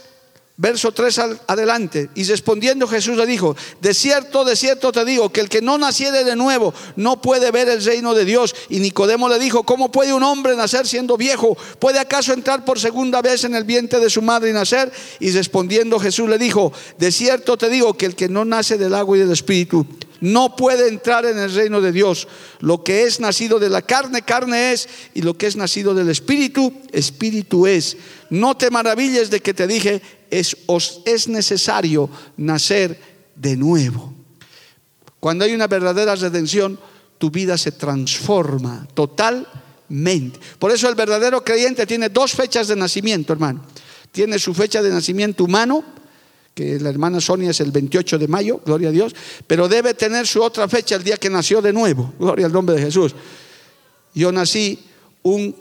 [0.59, 2.09] verso 3 adelante.
[2.15, 5.77] Y respondiendo Jesús le dijo, de cierto, de cierto te digo, que el que no
[5.77, 8.53] naciere de nuevo no puede ver el reino de Dios.
[8.67, 11.57] Y Nicodemo le dijo, ¿cómo puede un hombre nacer siendo viejo?
[11.79, 14.91] ¿Puede acaso entrar por segunda vez en el vientre de su madre y nacer?
[15.21, 18.95] Y respondiendo Jesús le dijo, de cierto te digo, que el que no nace del
[18.95, 19.85] agua y del espíritu
[20.21, 22.27] no puede entrar en el reino de Dios.
[22.59, 26.09] Lo que es nacido de la carne, carne es, y lo que es nacido del
[26.09, 27.97] espíritu, espíritu es.
[28.29, 30.55] No te maravilles de que te dije, es,
[31.05, 32.99] es necesario nacer
[33.35, 34.13] de nuevo.
[35.19, 36.79] Cuando hay una verdadera redención,
[37.17, 40.39] tu vida se transforma totalmente.
[40.57, 43.65] Por eso el verdadero creyente tiene dos fechas de nacimiento, hermano.
[44.11, 45.83] Tiene su fecha de nacimiento humano,
[46.53, 49.15] que la hermana Sonia es el 28 de mayo, gloria a Dios,
[49.45, 52.75] pero debe tener su otra fecha el día que nació de nuevo, gloria al nombre
[52.75, 53.13] de Jesús.
[54.13, 54.79] Yo nací
[55.23, 55.55] un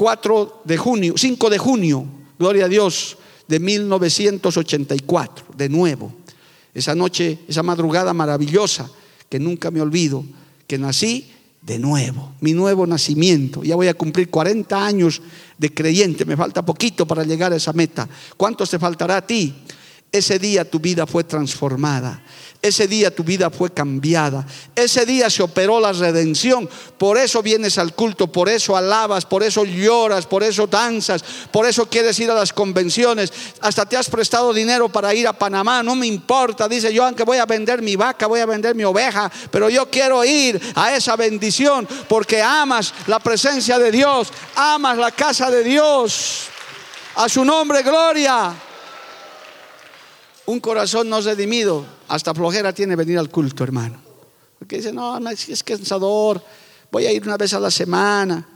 [0.00, 2.06] 4 de junio, 5 de junio,
[2.38, 6.14] gloria a Dios, de 1984, de nuevo.
[6.72, 8.90] Esa noche, esa madrugada maravillosa
[9.28, 10.24] que nunca me olvido,
[10.66, 13.62] que nací de nuevo, mi nuevo nacimiento.
[13.62, 15.20] Ya voy a cumplir 40 años
[15.58, 18.08] de creyente, me falta poquito para llegar a esa meta.
[18.38, 19.54] ¿Cuántos te faltará a ti?
[20.10, 22.24] Ese día tu vida fue transformada.
[22.62, 24.46] Ese día tu vida fue cambiada.
[24.76, 26.68] Ese día se operó la redención.
[26.98, 31.64] Por eso vienes al culto, por eso alabas, por eso lloras, por eso danzas, por
[31.64, 33.32] eso quieres ir a las convenciones.
[33.62, 35.82] Hasta te has prestado dinero para ir a Panamá.
[35.82, 36.68] No me importa.
[36.68, 39.88] Dice yo, aunque voy a vender mi vaca, voy a vender mi oveja, pero yo
[39.88, 45.64] quiero ir a esa bendición porque amas la presencia de Dios, amas la casa de
[45.64, 46.48] Dios.
[47.16, 48.54] A su nombre, gloria.
[50.46, 54.00] Un corazón no redimido, hasta flojera tiene venir al culto, hermano.
[54.58, 56.42] Porque dice, no, es cansador,
[56.90, 58.46] voy a ir una vez a la semana.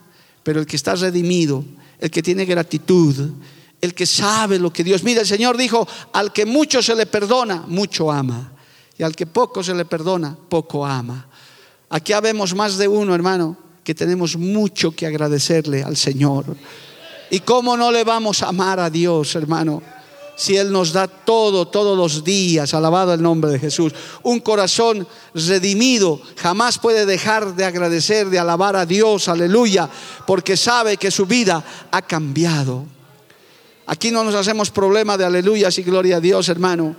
[0.43, 1.65] Pero el que está redimido,
[2.01, 3.31] el que tiene gratitud,
[3.81, 5.05] el que sabe lo que Dios.
[5.05, 8.53] Mira, el Señor dijo, al que mucho se le perdona, mucho ama.
[8.99, 11.29] Y al que poco se le perdona, poco ama.
[11.91, 16.45] Aquí habemos más de uno, hermano, que tenemos mucho que agradecerle al Señor.
[17.31, 19.81] ¿Y cómo no le vamos a amar a Dios, hermano?
[20.37, 23.93] Si Él nos da todo, todos los días, alabado el nombre de Jesús.
[24.23, 29.89] Un corazón redimido jamás puede dejar de agradecer, de alabar a Dios, aleluya,
[30.27, 32.85] porque sabe que su vida ha cambiado.
[33.87, 36.97] Aquí no nos hacemos problema de aleluya y gloria a Dios, hermano.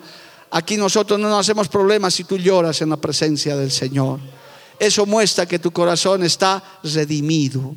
[0.52, 4.20] Aquí nosotros no nos hacemos problemas si tú lloras en la presencia del Señor.
[4.80, 7.76] Eso muestra que tu corazón está redimido,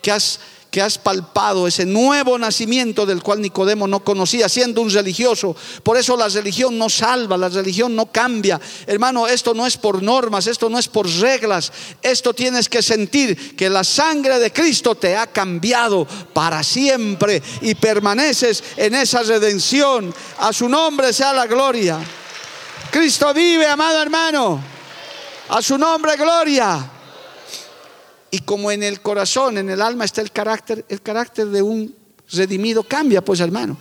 [0.00, 0.40] que has
[0.72, 5.54] que has palpado ese nuevo nacimiento del cual Nicodemo no conocía, siendo un religioso.
[5.82, 8.58] Por eso la religión no salva, la religión no cambia.
[8.86, 11.70] Hermano, esto no es por normas, esto no es por reglas.
[12.00, 17.74] Esto tienes que sentir que la sangre de Cristo te ha cambiado para siempre y
[17.74, 20.14] permaneces en esa redención.
[20.38, 21.98] A su nombre sea la gloria.
[22.90, 24.58] Cristo vive, amado hermano.
[25.50, 27.01] A su nombre, gloria.
[28.34, 31.94] Y como en el corazón, en el alma está el carácter, el carácter de un
[32.30, 33.76] redimido cambia, pues hermano.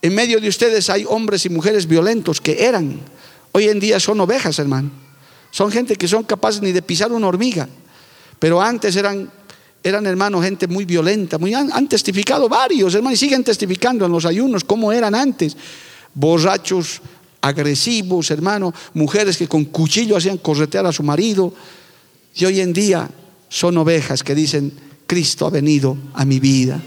[0.00, 2.98] En medio de ustedes hay hombres y mujeres violentos que eran.
[3.52, 4.90] Hoy en día son ovejas, hermano.
[5.50, 7.68] Son gente que son capaces ni de pisar una hormiga.
[8.38, 9.30] Pero antes eran,
[9.82, 11.36] eran hermano, gente muy violenta.
[11.36, 15.54] Han, han testificado varios, hermano, y siguen testificando en los ayunos cómo eran antes.
[16.14, 17.02] Borrachos,
[17.42, 18.72] agresivos, hermano.
[18.94, 21.52] Mujeres que con cuchillo hacían corretear a su marido.
[22.34, 23.10] Y hoy en día
[23.54, 24.72] son ovejas que dicen,
[25.06, 26.82] Cristo ha venido a mi vida.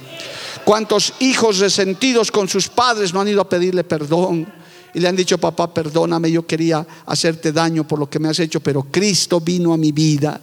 [0.66, 4.46] ¿Cuántos hijos resentidos con sus padres no han ido a pedirle perdón?
[4.94, 8.40] Y le han dicho, papá, perdóname, yo quería hacerte daño por lo que me has
[8.40, 10.42] hecho, pero Cristo vino a mi vida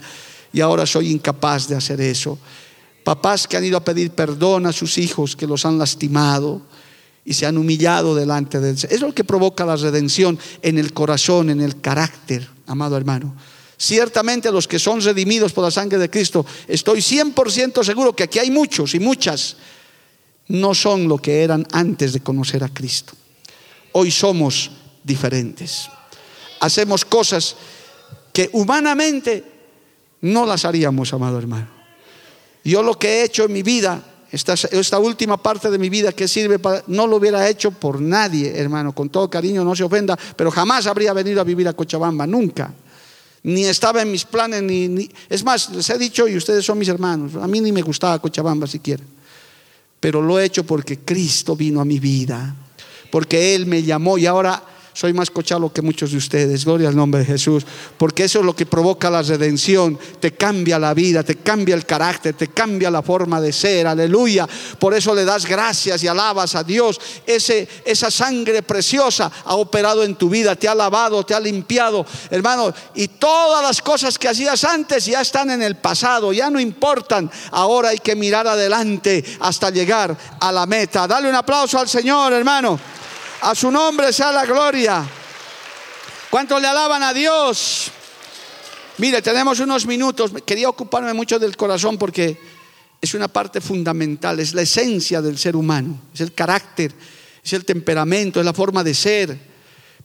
[0.51, 2.39] y ahora soy incapaz de hacer eso.
[3.05, 6.63] Papás que han ido a pedir perdón a sus hijos que los han lastimado
[7.23, 8.79] y se han humillado delante de él.
[8.89, 13.35] Es lo que provoca la redención en el corazón, en el carácter, amado hermano.
[13.77, 18.39] Ciertamente los que son redimidos por la sangre de Cristo, estoy 100% seguro que aquí
[18.39, 19.57] hay muchos y muchas,
[20.49, 23.15] no son lo que eran antes de conocer a Cristo.
[23.93, 24.71] Hoy somos
[25.03, 25.89] diferentes.
[26.61, 27.57] Hacemos cosas
[28.33, 29.45] que humanamente
[30.21, 31.69] no las haríamos, amado hermano.
[32.65, 36.13] Yo lo que he hecho en mi vida, esta, esta, última parte de mi vida
[36.13, 39.85] que sirve para, no lo hubiera hecho por nadie, hermano, con todo cariño, no se
[39.85, 42.73] ofenda, pero jamás habría venido a vivir a Cochabamba, nunca
[43.45, 46.89] ni estaba en mis planes, ni, es más, les he dicho y ustedes son mis
[46.89, 49.05] hermanos, a mí ni me gustaba Cochabamba siquiera,
[50.01, 52.55] pero lo he hecho porque Cristo vino a mi vida,
[53.11, 54.63] porque Él me llamó y ahora
[54.95, 56.65] soy más cochalo que muchos de ustedes.
[56.65, 57.67] Gloria al nombre de Jesús.
[57.99, 59.99] Porque eso es lo que provoca la redención.
[60.21, 63.89] Te cambia la vida, te cambia el carácter, te cambia la forma de ser.
[63.89, 64.49] Aleluya.
[64.79, 67.01] Por eso le das gracias y alabas a Dios.
[67.27, 72.07] Ese, esa sangre preciosa ha operado en tu vida, te ha lavado, te ha limpiado.
[72.31, 76.61] Hermano, y todas las cosas que hacías antes ya están en el pasado, ya no
[76.61, 77.29] importan.
[77.51, 81.09] Ahora hay que mirar adelante hasta llegar a la meta.
[81.09, 82.79] Dale un aplauso al Señor, hermano.
[83.45, 85.07] A su nombre sea la gloria.
[86.31, 87.91] ¿Cuántos le alaban a Dios?
[88.97, 90.33] Mire, tenemos unos minutos.
[90.47, 92.41] Quería ocuparme mucho del corazón porque
[93.03, 96.95] es una parte fundamental, es la esencia del ser humano, es el carácter,
[97.45, 99.39] es el temperamento, es la forma de ser.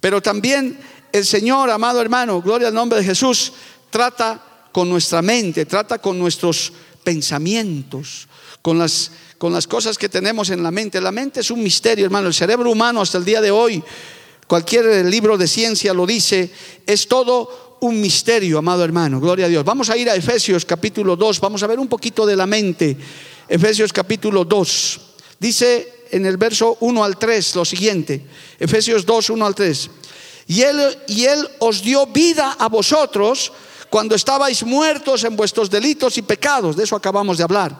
[0.01, 0.77] Pero también
[1.09, 3.53] el Señor, amado hermano, gloria al nombre de Jesús,
[3.89, 6.73] trata con nuestra mente, trata con nuestros
[7.05, 8.27] pensamientos,
[8.61, 11.01] con las con las cosas que tenemos en la mente.
[11.01, 12.27] La mente es un misterio, hermano.
[12.27, 13.83] El cerebro humano hasta el día de hoy
[14.49, 16.49] Cualquier libro de ciencia lo dice,
[16.87, 19.63] es todo un misterio, amado hermano, gloria a Dios.
[19.63, 22.97] Vamos a ir a Efesios capítulo 2, vamos a ver un poquito de la mente.
[23.47, 25.01] Efesios capítulo 2.
[25.39, 28.25] Dice en el verso 1 al 3 lo siguiente,
[28.59, 29.89] Efesios 2, 1 al 3.
[30.47, 33.51] Y él, y él os dio vida a vosotros
[33.91, 37.79] cuando estabais muertos en vuestros delitos y pecados, de eso acabamos de hablar,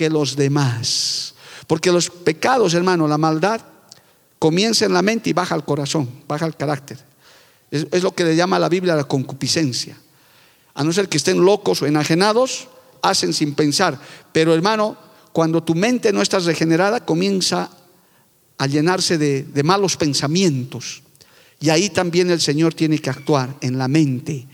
[0.00, 1.34] que los demás.
[1.66, 3.60] Porque los pecados, hermano, la maldad,
[4.38, 6.96] comienza en la mente y baja al corazón, baja al carácter.
[7.70, 9.94] Es, lo que le llama la Biblia la concupiscencia.
[10.72, 12.68] A no ser que estén locos o enajenados,
[13.02, 14.00] hacen sin pensar.
[14.32, 14.96] Pero hermano,
[15.34, 17.68] cuando tu mente no está regenerada, comienza
[18.56, 21.02] a llenarse de malos pensamientos.
[21.60, 24.46] Y ahí también el Señor tiene que actuar en la mente,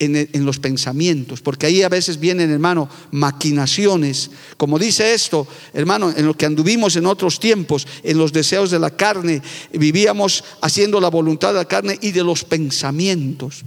[0.00, 4.30] en, los pensamientos, porque ahí a veces vienen, hermano, maquinaciones.
[4.56, 8.78] Como dice esto, hermano, en lo que anduvimos en otros tiempos, en los deseos de
[8.78, 13.62] la carne, vivíamos haciendo la voluntad de la carne y de los pensamientos.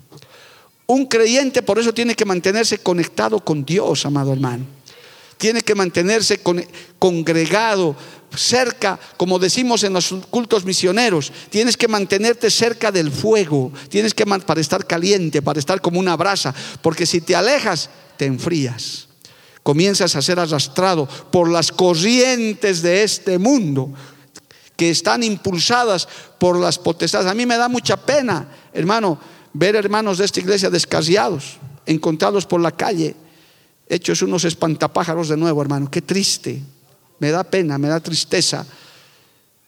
[0.87, 4.65] Un creyente por eso tiene que mantenerse conectado con Dios, amado hermano.
[5.37, 6.65] Tiene que mantenerse con,
[6.97, 7.95] congregado,
[8.35, 14.25] cerca, como decimos en los cultos misioneros, tienes que mantenerte cerca del fuego, tienes que
[14.25, 19.07] para estar caliente, para estar como una brasa, porque si te alejas, te enfrías.
[19.61, 23.93] Comienzas a ser arrastrado por las corrientes de este mundo
[24.75, 27.27] que están impulsadas por las potestades.
[27.27, 29.19] A mí me da mucha pena, hermano,
[29.53, 33.15] ver hermanos de esta iglesia descasiados, encontrados por la calle,
[33.87, 35.89] hechos unos espantapájaros de nuevo, hermano.
[35.89, 36.61] Qué triste,
[37.19, 38.65] me da pena, me da tristeza.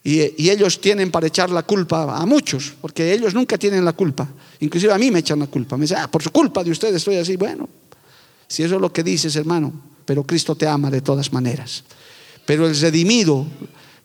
[0.03, 4.27] Y, ellos tienen para echar la culpa a muchos, porque ellos nunca tienen la culpa.
[4.59, 5.77] Inclusive a mí me echan la culpa.
[5.77, 7.37] Me dicen, ah, por su culpa de ustedes estoy así.
[7.37, 7.67] Bueno,
[8.47, 9.73] si eso es lo que dices, hermano,
[10.05, 11.83] pero Cristo te ama de todas maneras.
[12.45, 13.47] Pero el redimido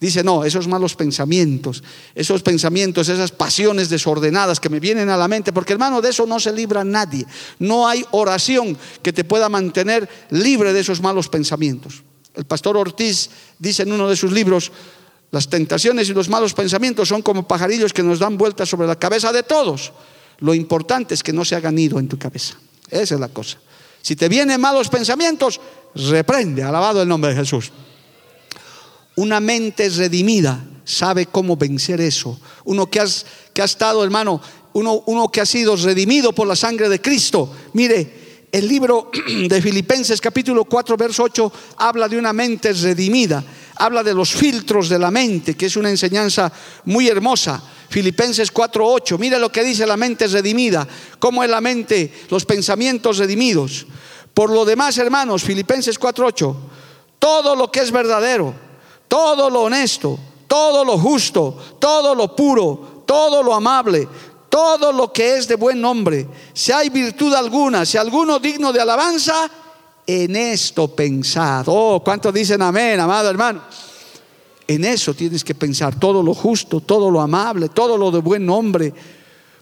[0.01, 5.29] dice, no, esos malos pensamientos, esos pensamientos, esas pasiones desordenadas que me vienen a la
[5.29, 7.27] mente, porque hermano, de eso no se libra nadie.
[7.59, 12.03] No hay oración que te pueda mantener libre de esos malos pensamientos.
[12.35, 14.71] El pastor Ortiz dice en uno de sus libros,
[15.31, 18.99] las tentaciones y los malos pensamientos son como pajarillos que nos dan vueltas sobre la
[18.99, 19.93] cabeza de todos.
[20.39, 22.55] Lo importante es que no se hagan nido en tu cabeza.
[22.89, 23.59] Esa es la cosa.
[24.03, 25.61] Si te vienen malos pensamientos,
[25.95, 27.71] reprende, alabado el nombre de Jesús.
[29.17, 32.41] Una mente redimida sabe cómo vencer eso.
[32.65, 33.05] Uno que,
[33.53, 34.41] que ha estado, hermano,
[34.73, 37.53] uno, uno que ha sido redimido por la sangre de Cristo.
[37.75, 39.11] Mire, el libro
[39.49, 43.43] de Filipenses capítulo 4, verso 8 habla de una mente redimida,
[43.77, 46.53] habla de los filtros de la mente, que es una enseñanza
[46.85, 47.63] muy hermosa.
[47.89, 50.87] Filipenses 4, 8, mira lo que dice la mente redimida,
[51.19, 53.87] cómo es la mente, los pensamientos redimidos.
[54.33, 56.57] Por lo demás, hermanos, Filipenses 4, 8,
[57.19, 58.55] todo lo que es verdadero,
[59.09, 64.07] todo lo honesto, todo lo justo, todo lo puro, todo lo amable,
[64.51, 68.81] todo lo que es de buen nombre, si hay virtud alguna, si alguno digno de
[68.81, 69.49] alabanza,
[70.07, 71.65] en esto pensad.
[71.69, 73.63] Oh, ¿cuántos dicen amén, amado hermano?
[74.67, 78.45] En eso tienes que pensar, todo lo justo, todo lo amable, todo lo de buen
[78.45, 78.93] nombre.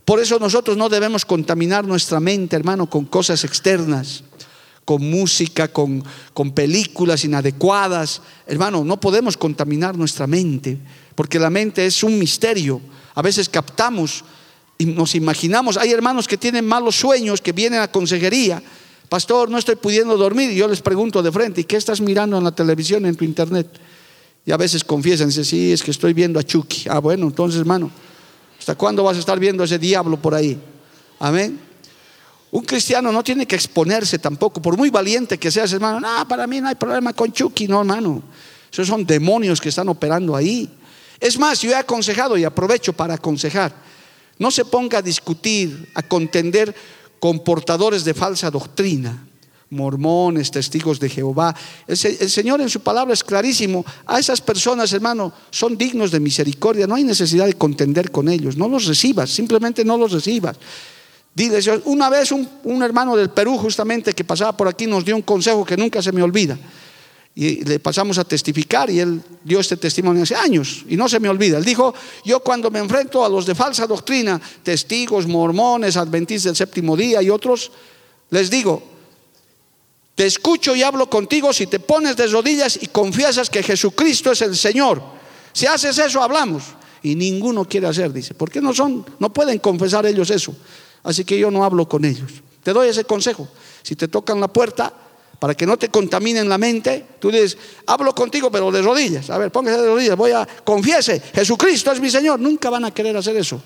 [0.04, 4.24] Por eso nosotros no debemos contaminar nuestra mente, hermano, con cosas externas,
[4.86, 8.22] con música, con, con películas inadecuadas.
[8.46, 10.78] Hermano, no podemos contaminar nuestra mente,
[11.14, 12.80] porque la mente es un misterio.
[13.14, 14.24] A veces captamos
[14.78, 18.62] y nos imaginamos, hay hermanos que tienen malos sueños, que vienen a consejería.
[19.08, 20.52] Pastor, no estoy pudiendo dormir.
[20.52, 23.24] Y yo les pregunto de frente, ¿y qué estás mirando en la televisión, en tu
[23.24, 23.66] internet?
[24.46, 26.88] Y a veces confiesan, sí, es que estoy viendo a Chucky.
[26.88, 27.90] Ah, bueno, entonces, hermano,
[28.56, 30.56] ¿hasta cuándo vas a estar viendo a ese diablo por ahí?
[31.18, 31.58] Amén.
[32.52, 35.98] Un cristiano no tiene que exponerse tampoco, por muy valiente que seas, hermano.
[35.98, 38.22] No, para mí no hay problema con Chucky, no, hermano.
[38.70, 40.70] Esos son demonios que están operando ahí.
[41.18, 43.87] Es más, yo he aconsejado y aprovecho para aconsejar
[44.38, 46.74] no se ponga a discutir, a contender
[47.18, 49.26] con portadores de falsa doctrina,
[49.70, 51.54] mormones, testigos de Jehová.
[51.86, 53.84] El, Señor en su palabra es clarísimo.
[54.06, 56.86] A esas personas, hermano, son dignos de misericordia.
[56.86, 58.56] No hay necesidad de contender con ellos.
[58.56, 60.56] No los recibas, simplemente no los recibas.
[61.34, 65.22] Dile, una vez un hermano del Perú justamente que pasaba por aquí nos dio un
[65.22, 66.58] consejo que nunca se me olvida.
[67.40, 71.20] Y le pasamos a testificar y él dio este testimonio hace años y no se
[71.20, 71.58] me olvida.
[71.58, 76.56] Él dijo, yo cuando me enfrento a los de falsa doctrina, testigos, mormones, adventistas del
[76.56, 77.70] séptimo día y otros,
[78.30, 78.82] les digo,
[80.16, 84.42] te escucho y hablo contigo si te pones de rodillas y confiesas que Jesucristo es
[84.42, 85.00] el Señor.
[85.52, 86.64] Si haces eso, hablamos.
[87.04, 88.34] Y ninguno quiere hacer, dice.
[88.34, 89.06] ¿Por qué no son?
[89.20, 90.56] No pueden confesar ellos eso.
[91.04, 92.32] Así que yo no hablo con ellos.
[92.64, 93.46] Te doy ese consejo.
[93.84, 94.92] Si te tocan la puerta,
[95.38, 99.30] para que no te contaminen la mente, tú dices, hablo contigo, pero de rodillas.
[99.30, 102.40] A ver, póngase de rodillas, voy a, confiese, Jesucristo es mi Señor.
[102.40, 103.62] Nunca van a querer hacer eso.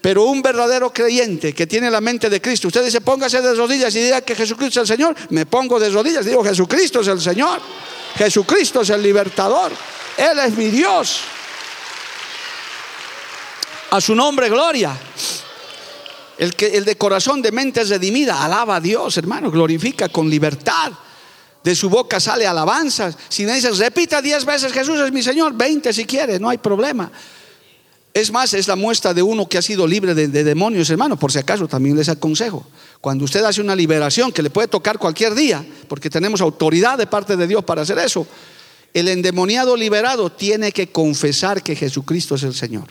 [0.00, 3.94] Pero un verdadero creyente que tiene la mente de Cristo, usted dice, póngase de rodillas
[3.94, 7.20] y diga que Jesucristo es el Señor, me pongo de rodillas, digo, Jesucristo es el
[7.20, 7.60] Señor,
[8.16, 9.72] Jesucristo es el libertador,
[10.16, 11.20] Él es mi Dios.
[13.90, 14.96] A su nombre, gloria.
[16.38, 20.28] El, que, el de corazón de mente es redimida, alaba a Dios, hermano, glorifica con
[20.28, 20.92] libertad.
[21.64, 23.10] De su boca sale alabanza.
[23.28, 26.58] Si me dices, repita diez veces Jesús es mi Señor, veinte si quiere, no hay
[26.58, 27.10] problema.
[28.14, 31.18] Es más, es la muestra de uno que ha sido libre de, de, demonios, hermano.
[31.18, 32.66] Por si acaso, también les aconsejo.
[33.00, 37.06] Cuando usted hace una liberación que le puede tocar cualquier día, porque tenemos autoridad de
[37.06, 38.26] parte de Dios para hacer eso,
[38.94, 42.84] el endemoniado liberado tiene que confesar que Jesucristo es el Señor.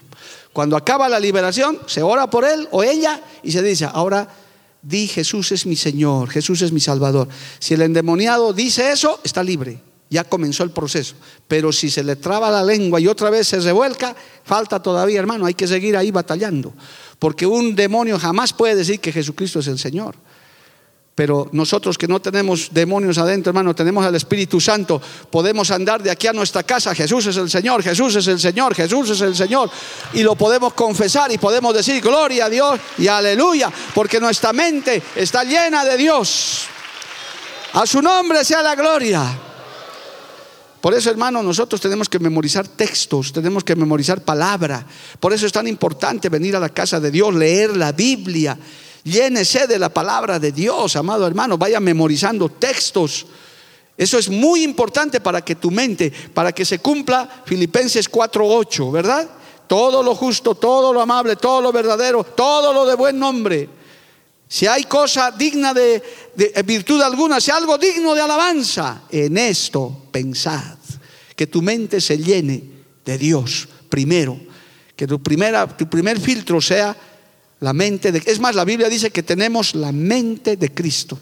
[0.56, 4.26] Cuando acaba la liberación, se ora por él o ella y se dice, ahora
[4.82, 7.28] di Jesús es mi Señor, Jesús es mi Salvador.
[7.60, 11.16] Si el endemoniado dice eso, está libre, ya comenzó el proceso.
[11.46, 15.46] Pero si se le traba la lengua y otra vez se revuelca, falta todavía, hermano,
[15.46, 16.74] hay que seguir ahí batallando.
[17.20, 20.16] Porque un demonio jamás puede decir que Jesucristo es el Señor.
[21.16, 25.02] Pero nosotros que no tenemos demonios adentro, hermano, tenemos al Espíritu Santo,
[25.32, 26.94] podemos andar de aquí a nuestra casa.
[26.94, 29.72] Jesús es el Señor, Jesús es el Señor, Jesús es el Señor.
[30.14, 35.02] Y lo podemos confesar y podemos decir gloria a Dios y aleluya, porque nuestra mente
[35.16, 36.66] está llena de Dios.
[37.72, 39.24] A su nombre sea la gloria.
[40.82, 44.86] Por eso, hermano, nosotros tenemos que memorizar textos, tenemos que memorizar palabra.
[45.20, 48.58] Por eso es tan importante venir a la casa de Dios, leer la Biblia
[49.06, 51.60] Llénese de la palabra de Dios, amado hermano.
[51.60, 53.28] Vaya memorizando textos.
[53.96, 59.30] Eso es muy importante para que tu mente, para que se cumpla Filipenses 4:8, ¿verdad?
[59.68, 63.70] Todo lo justo, todo lo amable, todo lo verdadero, todo lo de buen nombre.
[64.48, 66.02] Si hay cosa digna de,
[66.66, 70.78] virtud alguna, si algo digno de alabanza, en esto pensad.
[71.36, 72.64] Que tu mente se llene
[73.06, 74.40] de Dios primero.
[74.96, 76.96] Que tu, primera, tu primer filtro sea
[77.66, 78.22] la mente de...
[78.28, 81.18] Es más, la Biblia dice que tenemos la mente de Cristo.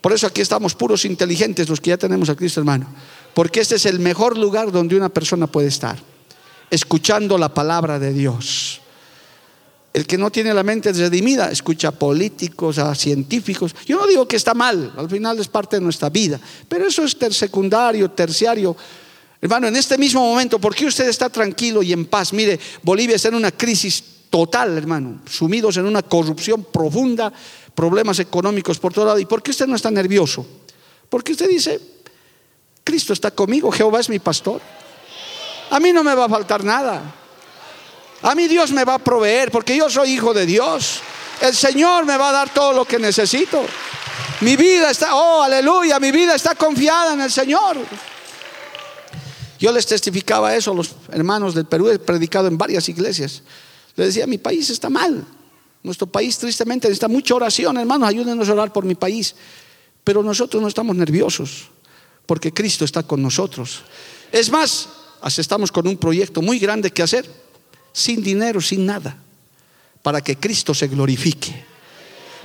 [0.00, 2.86] Por eso aquí estamos puros inteligentes los que ya tenemos a Cristo, hermano.
[3.34, 5.98] Porque este es el mejor lugar donde una persona puede estar.
[6.70, 8.80] Escuchando la palabra de Dios.
[9.92, 13.74] El que no tiene la mente redimida escucha a políticos, a científicos.
[13.86, 16.38] Yo no digo que está mal, al final es parte de nuestra vida.
[16.68, 18.76] Pero eso es secundario, terciario.
[19.40, 22.32] Hermano, en este mismo momento, ¿por qué usted está tranquilo y en paz?
[22.32, 27.32] Mire, Bolivia está en una crisis total, hermano, sumidos en una corrupción profunda,
[27.74, 29.18] problemas económicos por todo lado.
[29.18, 30.46] ¿Y por qué usted no está nervioso?
[31.08, 31.80] Porque usted dice,
[32.84, 34.60] Cristo está conmigo, Jehová es mi pastor.
[35.70, 37.14] A mí no me va a faltar nada.
[38.22, 41.00] A mí Dios me va a proveer porque yo soy hijo de Dios.
[41.40, 43.64] El Señor me va a dar todo lo que necesito.
[44.42, 47.76] Mi vida está, oh, aleluya, mi vida está confiada en el Señor.
[49.58, 53.42] Yo les testificaba eso a los hermanos del Perú, he predicado en varias iglesias.
[54.00, 55.26] Le decía, mi país está mal.
[55.82, 59.34] Nuestro país tristemente necesita mucha oración, hermanos, ayúdenos a orar por mi país.
[60.02, 61.68] Pero nosotros no estamos nerviosos,
[62.24, 63.82] porque Cristo está con nosotros.
[64.32, 64.88] Es más,
[65.36, 67.30] estamos con un proyecto muy grande que hacer,
[67.92, 69.18] sin dinero, sin nada,
[70.00, 71.62] para que Cristo se glorifique.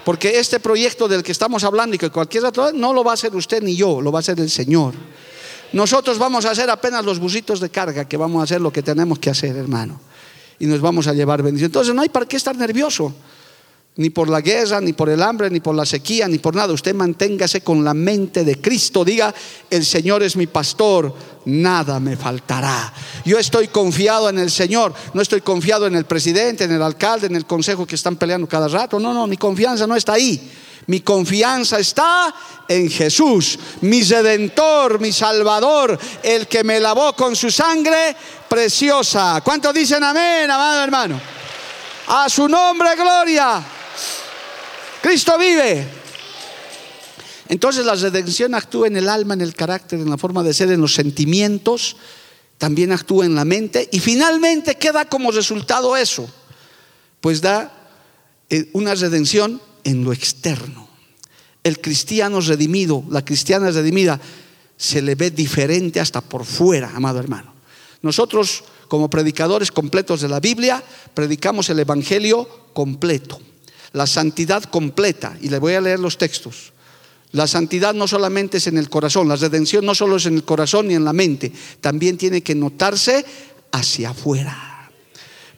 [0.04, 3.14] Porque este proyecto del que estamos hablando y que cualquier otro no lo va a
[3.14, 4.94] hacer usted ni yo, lo va a hacer el Señor.
[5.72, 8.84] Nosotros vamos a hacer apenas los busitos de carga, que vamos a hacer lo que
[8.84, 10.02] tenemos que hacer, hermano
[10.60, 11.68] y nos vamos a llevar bendición.
[11.68, 13.14] Entonces no hay para qué estar nervioso,
[13.98, 16.74] ni por la guerra, ni por el hambre, ni por la sequía, ni por nada.
[16.74, 19.06] Usted manténgase con la mente de Cristo.
[19.06, 19.34] Diga,
[19.70, 21.14] el Señor es mi pastor,
[21.46, 22.94] nada me faltará.
[23.24, 27.28] Yo estoy confiado en el Señor, no estoy confiado en el presidente, en el alcalde,
[27.28, 29.00] en el consejo que están peleando cada rato.
[29.00, 30.52] No, no, mi confianza no está ahí.
[30.88, 32.34] Mi confianza está
[32.68, 38.16] en Jesús, mi redentor, mi salvador, el que me lavó con su sangre
[38.50, 39.42] preciosa.
[39.44, 41.22] ¿Cuántos dicen amén, amado hermano?
[42.08, 43.64] A su nombre, gloria.
[45.02, 45.88] Cristo vive.
[47.48, 50.72] Entonces la redención actúa en el alma, en el carácter, en la forma de ser,
[50.72, 51.96] en los sentimientos,
[52.58, 56.28] también actúa en la mente y finalmente queda como resultado eso,
[57.22, 57.72] pues da
[58.50, 60.88] eh, una redención en lo externo.
[61.64, 64.20] El cristiano redimido, la cristiana redimida,
[64.78, 67.55] se le ve diferente hasta por fuera, amado hermano.
[68.02, 70.84] Nosotros, como predicadores completos de la Biblia,
[71.14, 73.40] predicamos el Evangelio completo,
[73.94, 75.38] la santidad completa.
[75.42, 76.74] Y le voy a leer los textos.
[77.32, 80.44] La santidad no solamente es en el corazón, la redención no solo es en el
[80.44, 83.26] corazón ni en la mente, también tiene que notarse
[83.72, 84.75] hacia afuera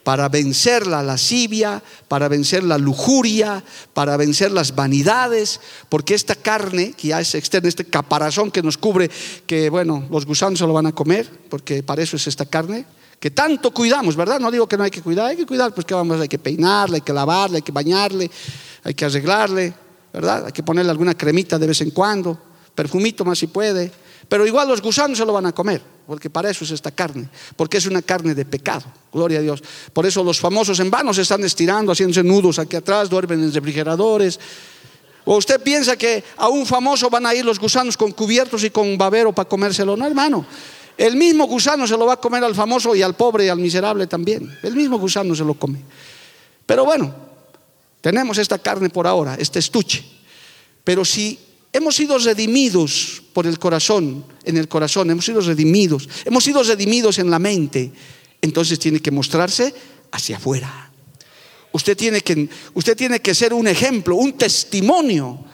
[0.02, 6.92] para vencer la lascivia, para vencer la lujuria, para vencer las vanidades, porque esta carne
[6.92, 9.10] que ya es externa, este caparazón que nos cubre,
[9.46, 12.86] que bueno, los gusanos se lo van a comer, porque para eso es esta carne,
[13.20, 14.38] que tanto cuidamos, ¿verdad?
[14.38, 16.38] No digo que no hay que cuidar, hay que cuidar, pues que vamos, hay que
[16.38, 18.30] peinarle, hay que lavarle, hay que bañarle,
[18.84, 19.74] hay que arreglarle,
[20.12, 20.46] ¿verdad?
[20.46, 22.38] Hay que ponerle alguna cremita de vez en cuando,
[22.74, 23.90] perfumito más si puede,
[24.28, 27.28] pero igual los gusanos se lo van a comer porque para eso es esta carne,
[27.54, 29.62] porque es una carne de pecado, gloria a Dios.
[29.92, 33.52] Por eso los famosos en vano se están estirando, haciéndose nudos aquí atrás, duermen en
[33.52, 34.40] refrigeradores.
[35.26, 38.70] O usted piensa que a un famoso van a ir los gusanos con cubiertos y
[38.70, 39.98] con babero para comérselo.
[39.98, 40.46] No, hermano.
[40.96, 43.58] El mismo gusano se lo va a comer al famoso y al pobre y al
[43.58, 44.58] miserable también.
[44.62, 45.82] El mismo gusano se lo come.
[46.64, 47.14] Pero bueno,
[48.00, 50.02] tenemos esta carne por ahora, este estuche.
[50.84, 51.38] Pero si
[51.72, 57.18] hemos sido redimidos por el corazón, en el corazón, hemos sido redimidos, hemos sido redimidos
[57.18, 57.92] en la mente,
[58.40, 59.74] entonces tiene que mostrarse
[60.10, 60.90] hacia afuera.
[61.72, 65.44] Usted tiene que, usted tiene que ser un ejemplo, un testimonio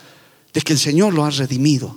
[0.53, 1.97] de que el Señor lo ha redimido.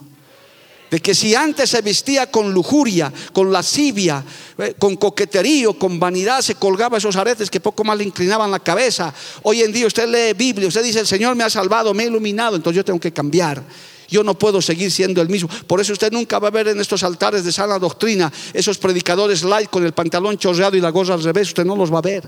[0.90, 4.24] De que si antes se vestía con lujuria, con lascivia,
[4.58, 8.60] eh, con coqueterío, con vanidad, se colgaba esos aretes que poco más le inclinaban la
[8.60, 9.14] cabeza.
[9.44, 12.08] Hoy en día usted lee Biblia, usted dice, el Señor me ha salvado, me ha
[12.08, 13.62] iluminado, entonces yo tengo que cambiar.
[14.08, 15.50] Yo no puedo seguir siendo el mismo.
[15.68, 19.44] Por eso usted nunca va a ver en estos altares de sana doctrina esos predicadores
[19.44, 21.50] light con el pantalón chorreado y la gorra al revés.
[21.50, 22.24] Usted no los va a ver.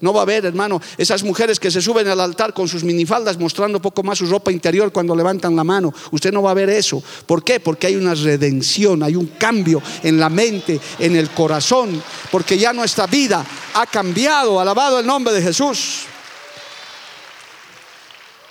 [0.00, 3.38] No va a ver, hermano, esas mujeres que se suben al altar con sus minifaldas
[3.38, 5.94] mostrando poco más su ropa interior cuando levantan la mano.
[6.10, 7.02] Usted no va a ver eso.
[7.26, 7.60] ¿Por qué?
[7.60, 12.72] Porque hay una redención, hay un cambio en la mente, en el corazón, porque ya
[12.72, 14.60] nuestra vida ha cambiado.
[14.60, 16.06] Alabado el nombre de Jesús.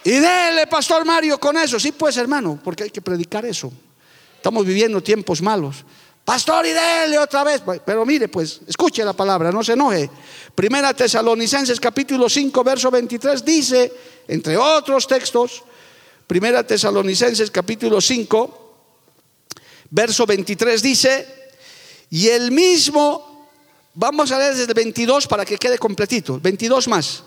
[0.04, 1.80] Y dele, Pastor Mario, con eso.
[1.80, 3.72] Sí, pues, hermano, porque hay que predicar eso.
[4.36, 5.86] Estamos viviendo tiempos malos.
[6.26, 7.62] Pastor, y dele otra vez.
[7.86, 10.10] Pero mire, pues, escuche la palabra, no se enoje.
[10.56, 13.94] Primera Tesalonicenses capítulo 5, verso 23 dice,
[14.28, 15.64] entre otros textos,
[16.28, 18.76] Primera Tesalonicenses capítulo 5,
[19.90, 21.52] verso 23 dice,
[22.10, 23.50] y el mismo,
[23.94, 27.24] vamos a leer desde el 22 para que quede completito, 22 más,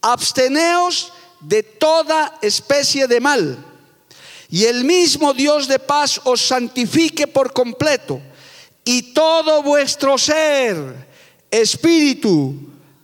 [0.00, 3.64] absteneos de toda especie de mal.
[4.50, 8.20] Y el mismo Dios de paz os santifique por completo.
[8.84, 11.06] Y todo vuestro ser,
[11.50, 12.54] espíritu,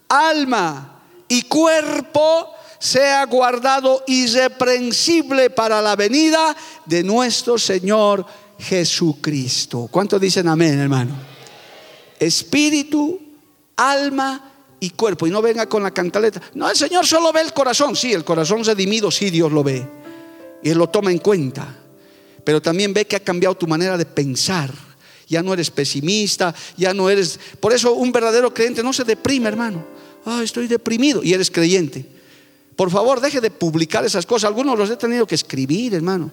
[0.09, 6.57] alma y cuerpo sea guardado irreprensible para la venida
[6.87, 8.25] de nuestro Señor
[8.59, 9.89] Jesucristo.
[9.91, 11.15] ¿Cuántos dicen amén, hermano?
[12.19, 13.21] Espíritu,
[13.77, 14.54] alma
[14.85, 15.27] y cuerpo.
[15.27, 16.41] Y no venga con la cantaleta.
[16.55, 17.97] No, el Señor solo ve el corazón.
[17.97, 19.87] Sí, el corazón redimido, sí, Dios lo ve.
[20.63, 21.75] Y lo toma en cuenta.
[22.45, 24.73] Pero también ve que ha cambiado tu manera de pensar.
[25.27, 27.41] Ya no eres pesimista, ya no eres...
[27.59, 29.85] Por eso un verdadero creyente no se deprime, hermano.
[30.27, 31.23] Ah, estoy deprimido.
[31.23, 32.05] Y eres creyente.
[32.77, 34.49] Por favor, deje de publicar esas cosas.
[34.49, 36.31] Algunos los he tenido que escribir, hermano.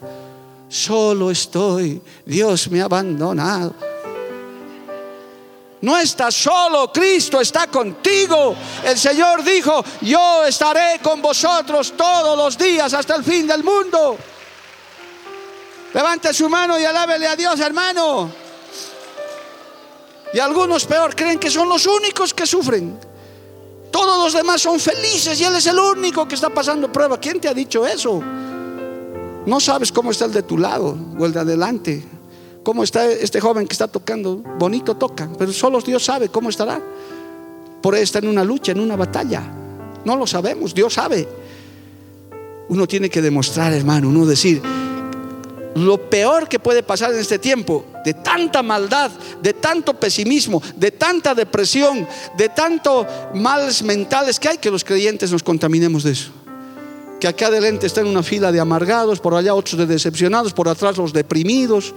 [0.68, 2.02] Solo estoy.
[2.26, 3.91] Dios me ha abandonado.
[5.82, 8.56] No estás solo, Cristo está contigo.
[8.84, 14.18] El Señor dijo, yo estaré con vosotros todos los días hasta el fin del mundo.
[15.94, 18.32] Levante su mano y alábele a Dios, hermano.
[20.34, 23.00] Y algunos peor creen que son los únicos que sufren.
[23.92, 27.20] Todos los demás son felices y Él es el único que está pasando prueba.
[27.20, 28.22] ¿Quién te ha dicho eso?
[29.46, 32.21] No sabes cómo está el de tu lado o el de adelante
[32.64, 34.38] cómo está este joven que está tocando.
[34.58, 36.82] Bonito toca, pero solo Dios sabe cómo estará.
[37.82, 39.44] Por ahí está en una lucha, en una batalla.
[40.06, 41.28] No lo sabemos, Dios sabe.
[42.70, 44.62] Uno tiene que demostrar, hermano, uno decir,
[45.76, 50.92] lo peor que puede pasar en este tiempo, de tanta maldad, de tanto pesimismo, de
[50.92, 52.08] tanta depresión,
[52.38, 56.32] de tanto males mentales que hay que los creyentes nos contaminemos de eso.
[57.20, 60.68] Que acá adelante está en una fila de amargados, por allá otros de decepcionados, por
[60.68, 61.94] atrás los deprimidos.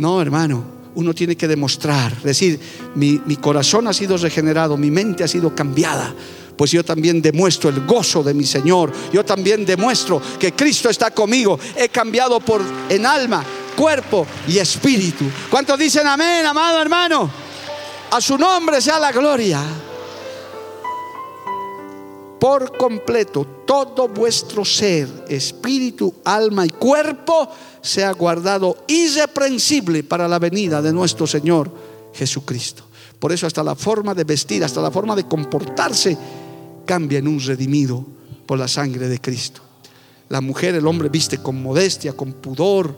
[0.00, 2.58] No, hermano, uno tiene que demostrar, decir,
[2.94, 6.14] mi, corazón ha sido regenerado, mi mente ha sido cambiada.
[6.56, 8.90] Pues yo también demuestro el gozo de mi Señor.
[9.12, 11.60] Yo también demuestro que Cristo está conmigo.
[11.76, 13.44] He cambiado por en alma,
[13.76, 15.26] cuerpo y espíritu.
[15.50, 17.30] ¿Cuántos dicen amén, amado hermano?
[18.10, 19.62] A su nombre sea la gloria.
[22.40, 27.48] Por completo todo vuestro ser, espíritu, alma y cuerpo
[27.82, 31.70] sea guardado irreprensible para la venida de nuestro Señor
[32.14, 32.84] Jesucristo.
[33.18, 36.16] Por eso hasta la forma de vestir, hasta la forma de comportarse
[36.86, 38.04] cambia en un redimido
[38.46, 39.60] por la sangre de Cristo.
[40.30, 42.96] La mujer, el hombre viste con modestia, con pudor,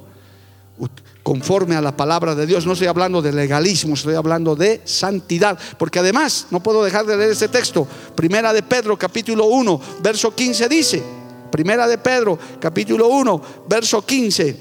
[1.22, 2.66] conforme a la palabra de Dios.
[2.66, 5.58] No estoy hablando de legalismo, estoy hablando de santidad.
[5.78, 7.86] Porque además, no puedo dejar de leer este texto.
[8.14, 11.02] Primera de Pedro, capítulo 1, verso 15 dice.
[11.50, 14.56] Primera de Pedro, capítulo 1, verso 15.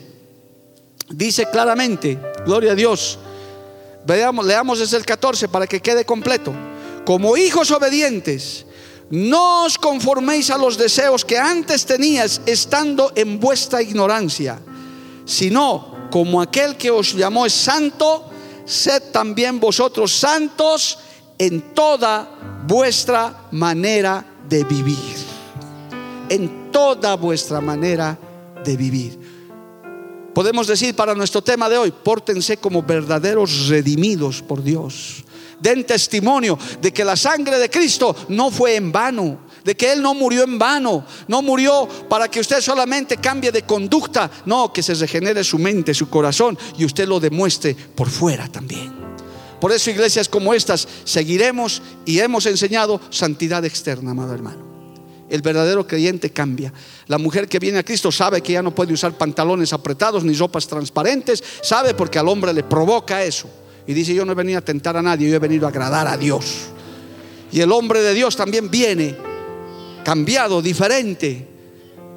[1.10, 3.18] Dice claramente, gloria a Dios.
[4.06, 6.54] Veamos, leamos desde el 14 para que quede completo.
[7.06, 8.66] Como hijos obedientes,
[9.10, 14.60] no os conforméis a los deseos que antes tenías estando en vuestra ignorancia,
[15.26, 18.30] sino como aquel que os llamó es santo,
[18.66, 21.00] sed también vosotros santos
[21.40, 25.16] en toda vuestra manera de vivir.
[26.30, 28.18] En toda vuestra manera
[28.64, 29.20] de vivir.
[30.34, 35.24] Podemos decir para nuestro tema de hoy, pórtense como verdaderos redimidos por Dios.
[35.60, 40.02] Den testimonio de que la sangre de Cristo no fue en vano de que Él
[40.02, 44.84] no murió en vano, no murió para que usted solamente cambie de conducta, no, que
[44.84, 49.02] se regenere su mente, su corazón y usted lo demuestre por fuera también.
[49.60, 54.72] Por eso iglesias como estas seguiremos y hemos enseñado santidad externa, amado hermano.
[55.30, 56.74] El verdadero creyente cambia.
[57.08, 60.34] La mujer que viene a Cristo sabe que ya no puede usar pantalones apretados ni
[60.34, 63.48] ropas transparentes, sabe porque al hombre le provoca eso.
[63.88, 66.08] Y dice, yo no he venido a tentar a nadie, yo he venido a agradar
[66.08, 66.70] a Dios.
[67.52, 69.16] Y el hombre de Dios también viene
[70.04, 71.48] cambiado, diferente,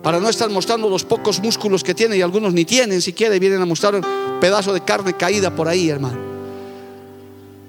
[0.03, 3.39] para no estar mostrando los pocos músculos que tiene y algunos ni tienen siquiera y
[3.39, 4.05] vienen a mostrar un
[4.41, 6.35] pedazo de carne caída por ahí, hermano.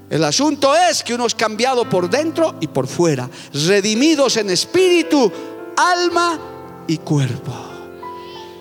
[0.09, 5.31] El asunto es que uno es cambiado por dentro y por fuera, redimidos en espíritu,
[5.77, 6.39] alma
[6.87, 7.53] y cuerpo.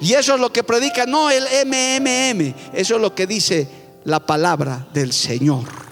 [0.01, 3.69] Y eso es lo que predica no el MMM, eso es lo que dice
[4.05, 5.84] la palabra del Señor.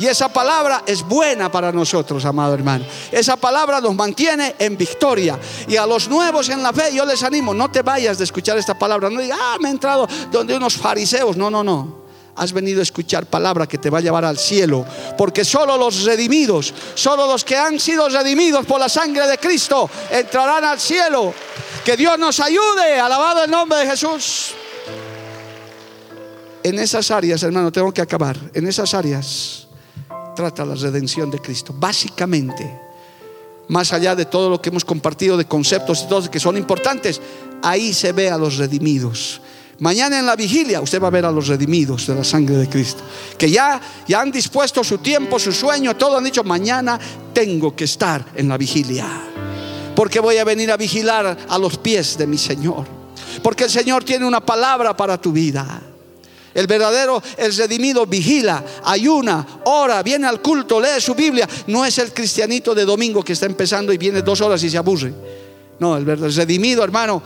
[0.00, 2.86] Y esa palabra es buena para nosotros, amado hermano.
[3.12, 5.38] Esa palabra nos mantiene en victoria.
[5.68, 8.56] Y a los nuevos en la fe, yo les animo, no te vayas de escuchar
[8.56, 9.10] esta palabra.
[9.10, 11.36] No digas, ah, me he entrado donde unos fariseos.
[11.36, 12.00] No, no, no
[12.34, 14.86] has venido a escuchar palabra que te va a llevar al cielo.
[15.18, 19.90] Porque solo los redimidos, solo los que han sido redimidos por la sangre de Cristo,
[20.10, 21.34] entrarán al cielo.
[21.84, 22.98] Que Dios nos ayude.
[22.98, 24.54] Alabado el nombre de Jesús.
[26.62, 28.38] En esas áreas, hermano, tengo que acabar.
[28.54, 29.66] En esas áreas
[30.40, 31.74] trata la redención de Cristo.
[31.76, 32.80] Básicamente,
[33.68, 37.20] más allá de todo lo que hemos compartido de conceptos y todos que son importantes,
[37.62, 39.42] ahí se ve a los redimidos.
[39.80, 42.68] Mañana en la vigilia usted va a ver a los redimidos de la sangre de
[42.68, 43.02] Cristo,
[43.36, 46.98] que ya, ya han dispuesto su tiempo, su sueño, todo han dicho, mañana
[47.34, 49.06] tengo que estar en la vigilia,
[49.94, 52.86] porque voy a venir a vigilar a los pies de mi Señor,
[53.42, 55.89] porque el Señor tiene una palabra para tu vida.
[56.52, 61.48] El verdadero, el redimido vigila, ayuna, ora, viene al culto, lee su Biblia.
[61.68, 64.78] No es el cristianito de domingo que está empezando y viene dos horas y se
[64.78, 65.14] aburre.
[65.78, 67.22] No, el redimido, hermano,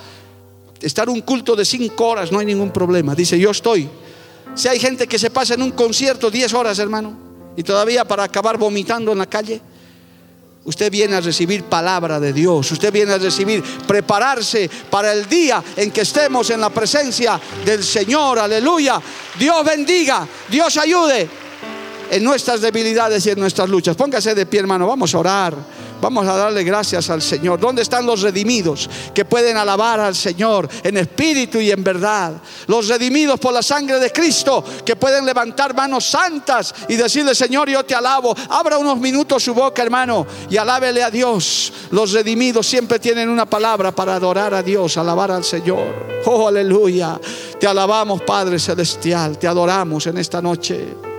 [0.81, 3.14] estar un culto de cinco horas no hay ningún problema.
[3.14, 3.89] Dice, yo estoy.
[4.55, 7.16] Si hay gente que se pasa en un concierto diez horas, hermano,
[7.57, 9.61] y todavía para acabar vomitando en la calle.
[10.64, 12.72] Usted viene a recibir palabra de Dios.
[12.72, 17.84] Usted viene a recibir, prepararse para el día en que estemos en la presencia del
[17.84, 18.38] Señor.
[18.38, 19.00] Aleluya.
[19.38, 20.26] Dios bendiga.
[20.48, 21.28] Dios ayude
[22.10, 23.94] en nuestras debilidades y en nuestras luchas.
[23.94, 24.86] Póngase de pie, hermano.
[24.86, 25.54] Vamos a orar.
[26.05, 27.59] Vamos a darle gracias al Señor.
[27.59, 32.34] ¿Dónde están los redimidos que pueden alabar al Señor en espíritu y en verdad?
[32.66, 37.70] Los redimidos por la sangre de Cristo que pueden levantar manos santas y decirle, Señor,
[37.70, 38.36] yo te alabo.
[38.50, 41.72] Abra unos minutos su boca, hermano, y alábele a Dios.
[41.90, 46.20] Los redimidos siempre tienen una palabra para adorar a Dios, alabar al Señor.
[46.26, 47.18] Oh, aleluya.
[47.59, 49.38] Te alabamos, Padre Celestial.
[49.38, 51.13] Te adoramos en esta noche.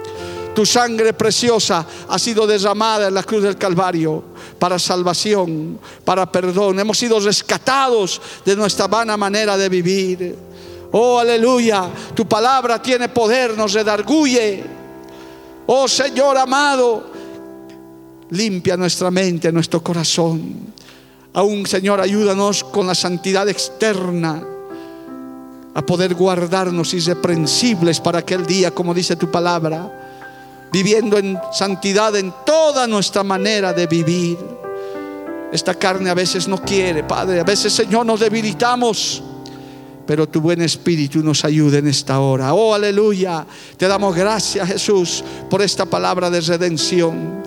[0.56, 4.24] Tu sangre preciosa ha sido derramada en la cruz del Calvario
[4.58, 6.80] para salvación, para perdón.
[6.80, 10.36] Hemos sido rescatados de nuestra vana manera de vivir.
[10.93, 11.89] Oh, aleluya.
[12.16, 14.64] Tu palabra tiene poder, nos redarguye.
[15.66, 17.03] Oh Señor amado,
[18.30, 20.74] limpia nuestra mente, nuestro corazón.
[21.34, 24.41] Aún, Señor, ayúdanos con la santidad externa
[25.74, 30.03] a poder guardarnos irreprensibles para aquel día, como dice tu palabra
[30.76, 34.38] viviendo en santidad en toda nuestra manera de vivir.
[35.49, 39.23] Esta carne a veces no quiere, Padre, a veces, Señor, nos debilitamos.
[40.05, 42.53] Pero tu buen espíritu nos ayude en esta hora.
[42.53, 43.47] Oh, aleluya.
[43.78, 47.41] Te damos gracias, Jesús, por esta palabra de redención.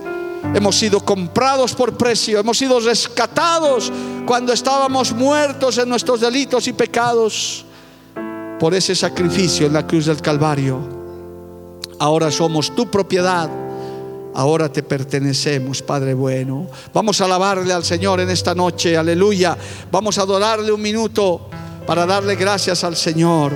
[0.54, 3.92] Hemos sido comprados por precio, hemos sido rescatados
[4.24, 7.66] cuando estábamos muertos en nuestros delitos y pecados
[8.58, 10.97] por ese sacrificio en la cruz del Calvario.
[11.98, 13.50] Ahora somos tu propiedad.
[14.34, 16.66] Ahora te pertenecemos, Padre bueno.
[16.94, 19.56] Vamos a alabarle al Señor en esta noche, aleluya.
[19.90, 21.48] Vamos a adorarle un minuto
[21.86, 23.52] para darle gracias al Señor.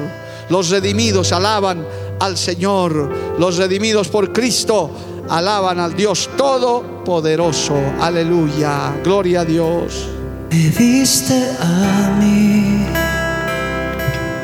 [0.49, 1.87] Los redimidos alaban
[2.19, 3.37] al Señor.
[3.39, 4.91] Los redimidos por Cristo
[5.29, 7.77] alaban al Dios Todopoderoso.
[8.01, 9.01] Aleluya.
[9.05, 10.09] Gloria a Dios.
[10.51, 12.87] Me diste a mí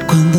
[0.06, 0.38] cuando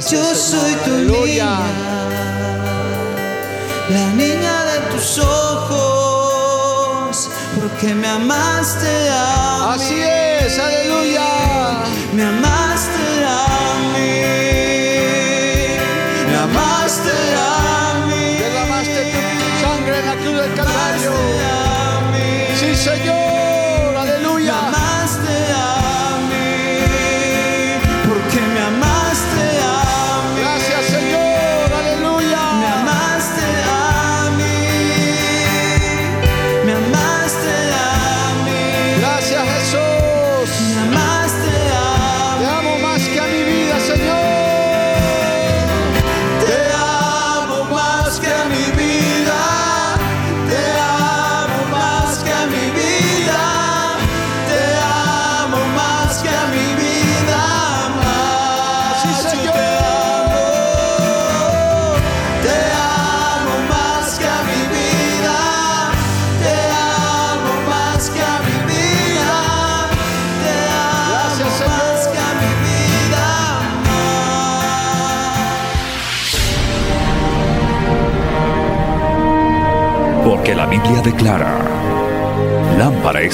[0.00, 0.12] Gracias.
[0.22, 1.44] Yo soy tu Aleluya.
[1.44, 2.08] niña,
[3.90, 6.48] la niña de tus ojos,
[7.60, 10.00] porque me amaste a Así mí.
[10.02, 11.28] es, aleluya.
[12.14, 12.49] Me amaste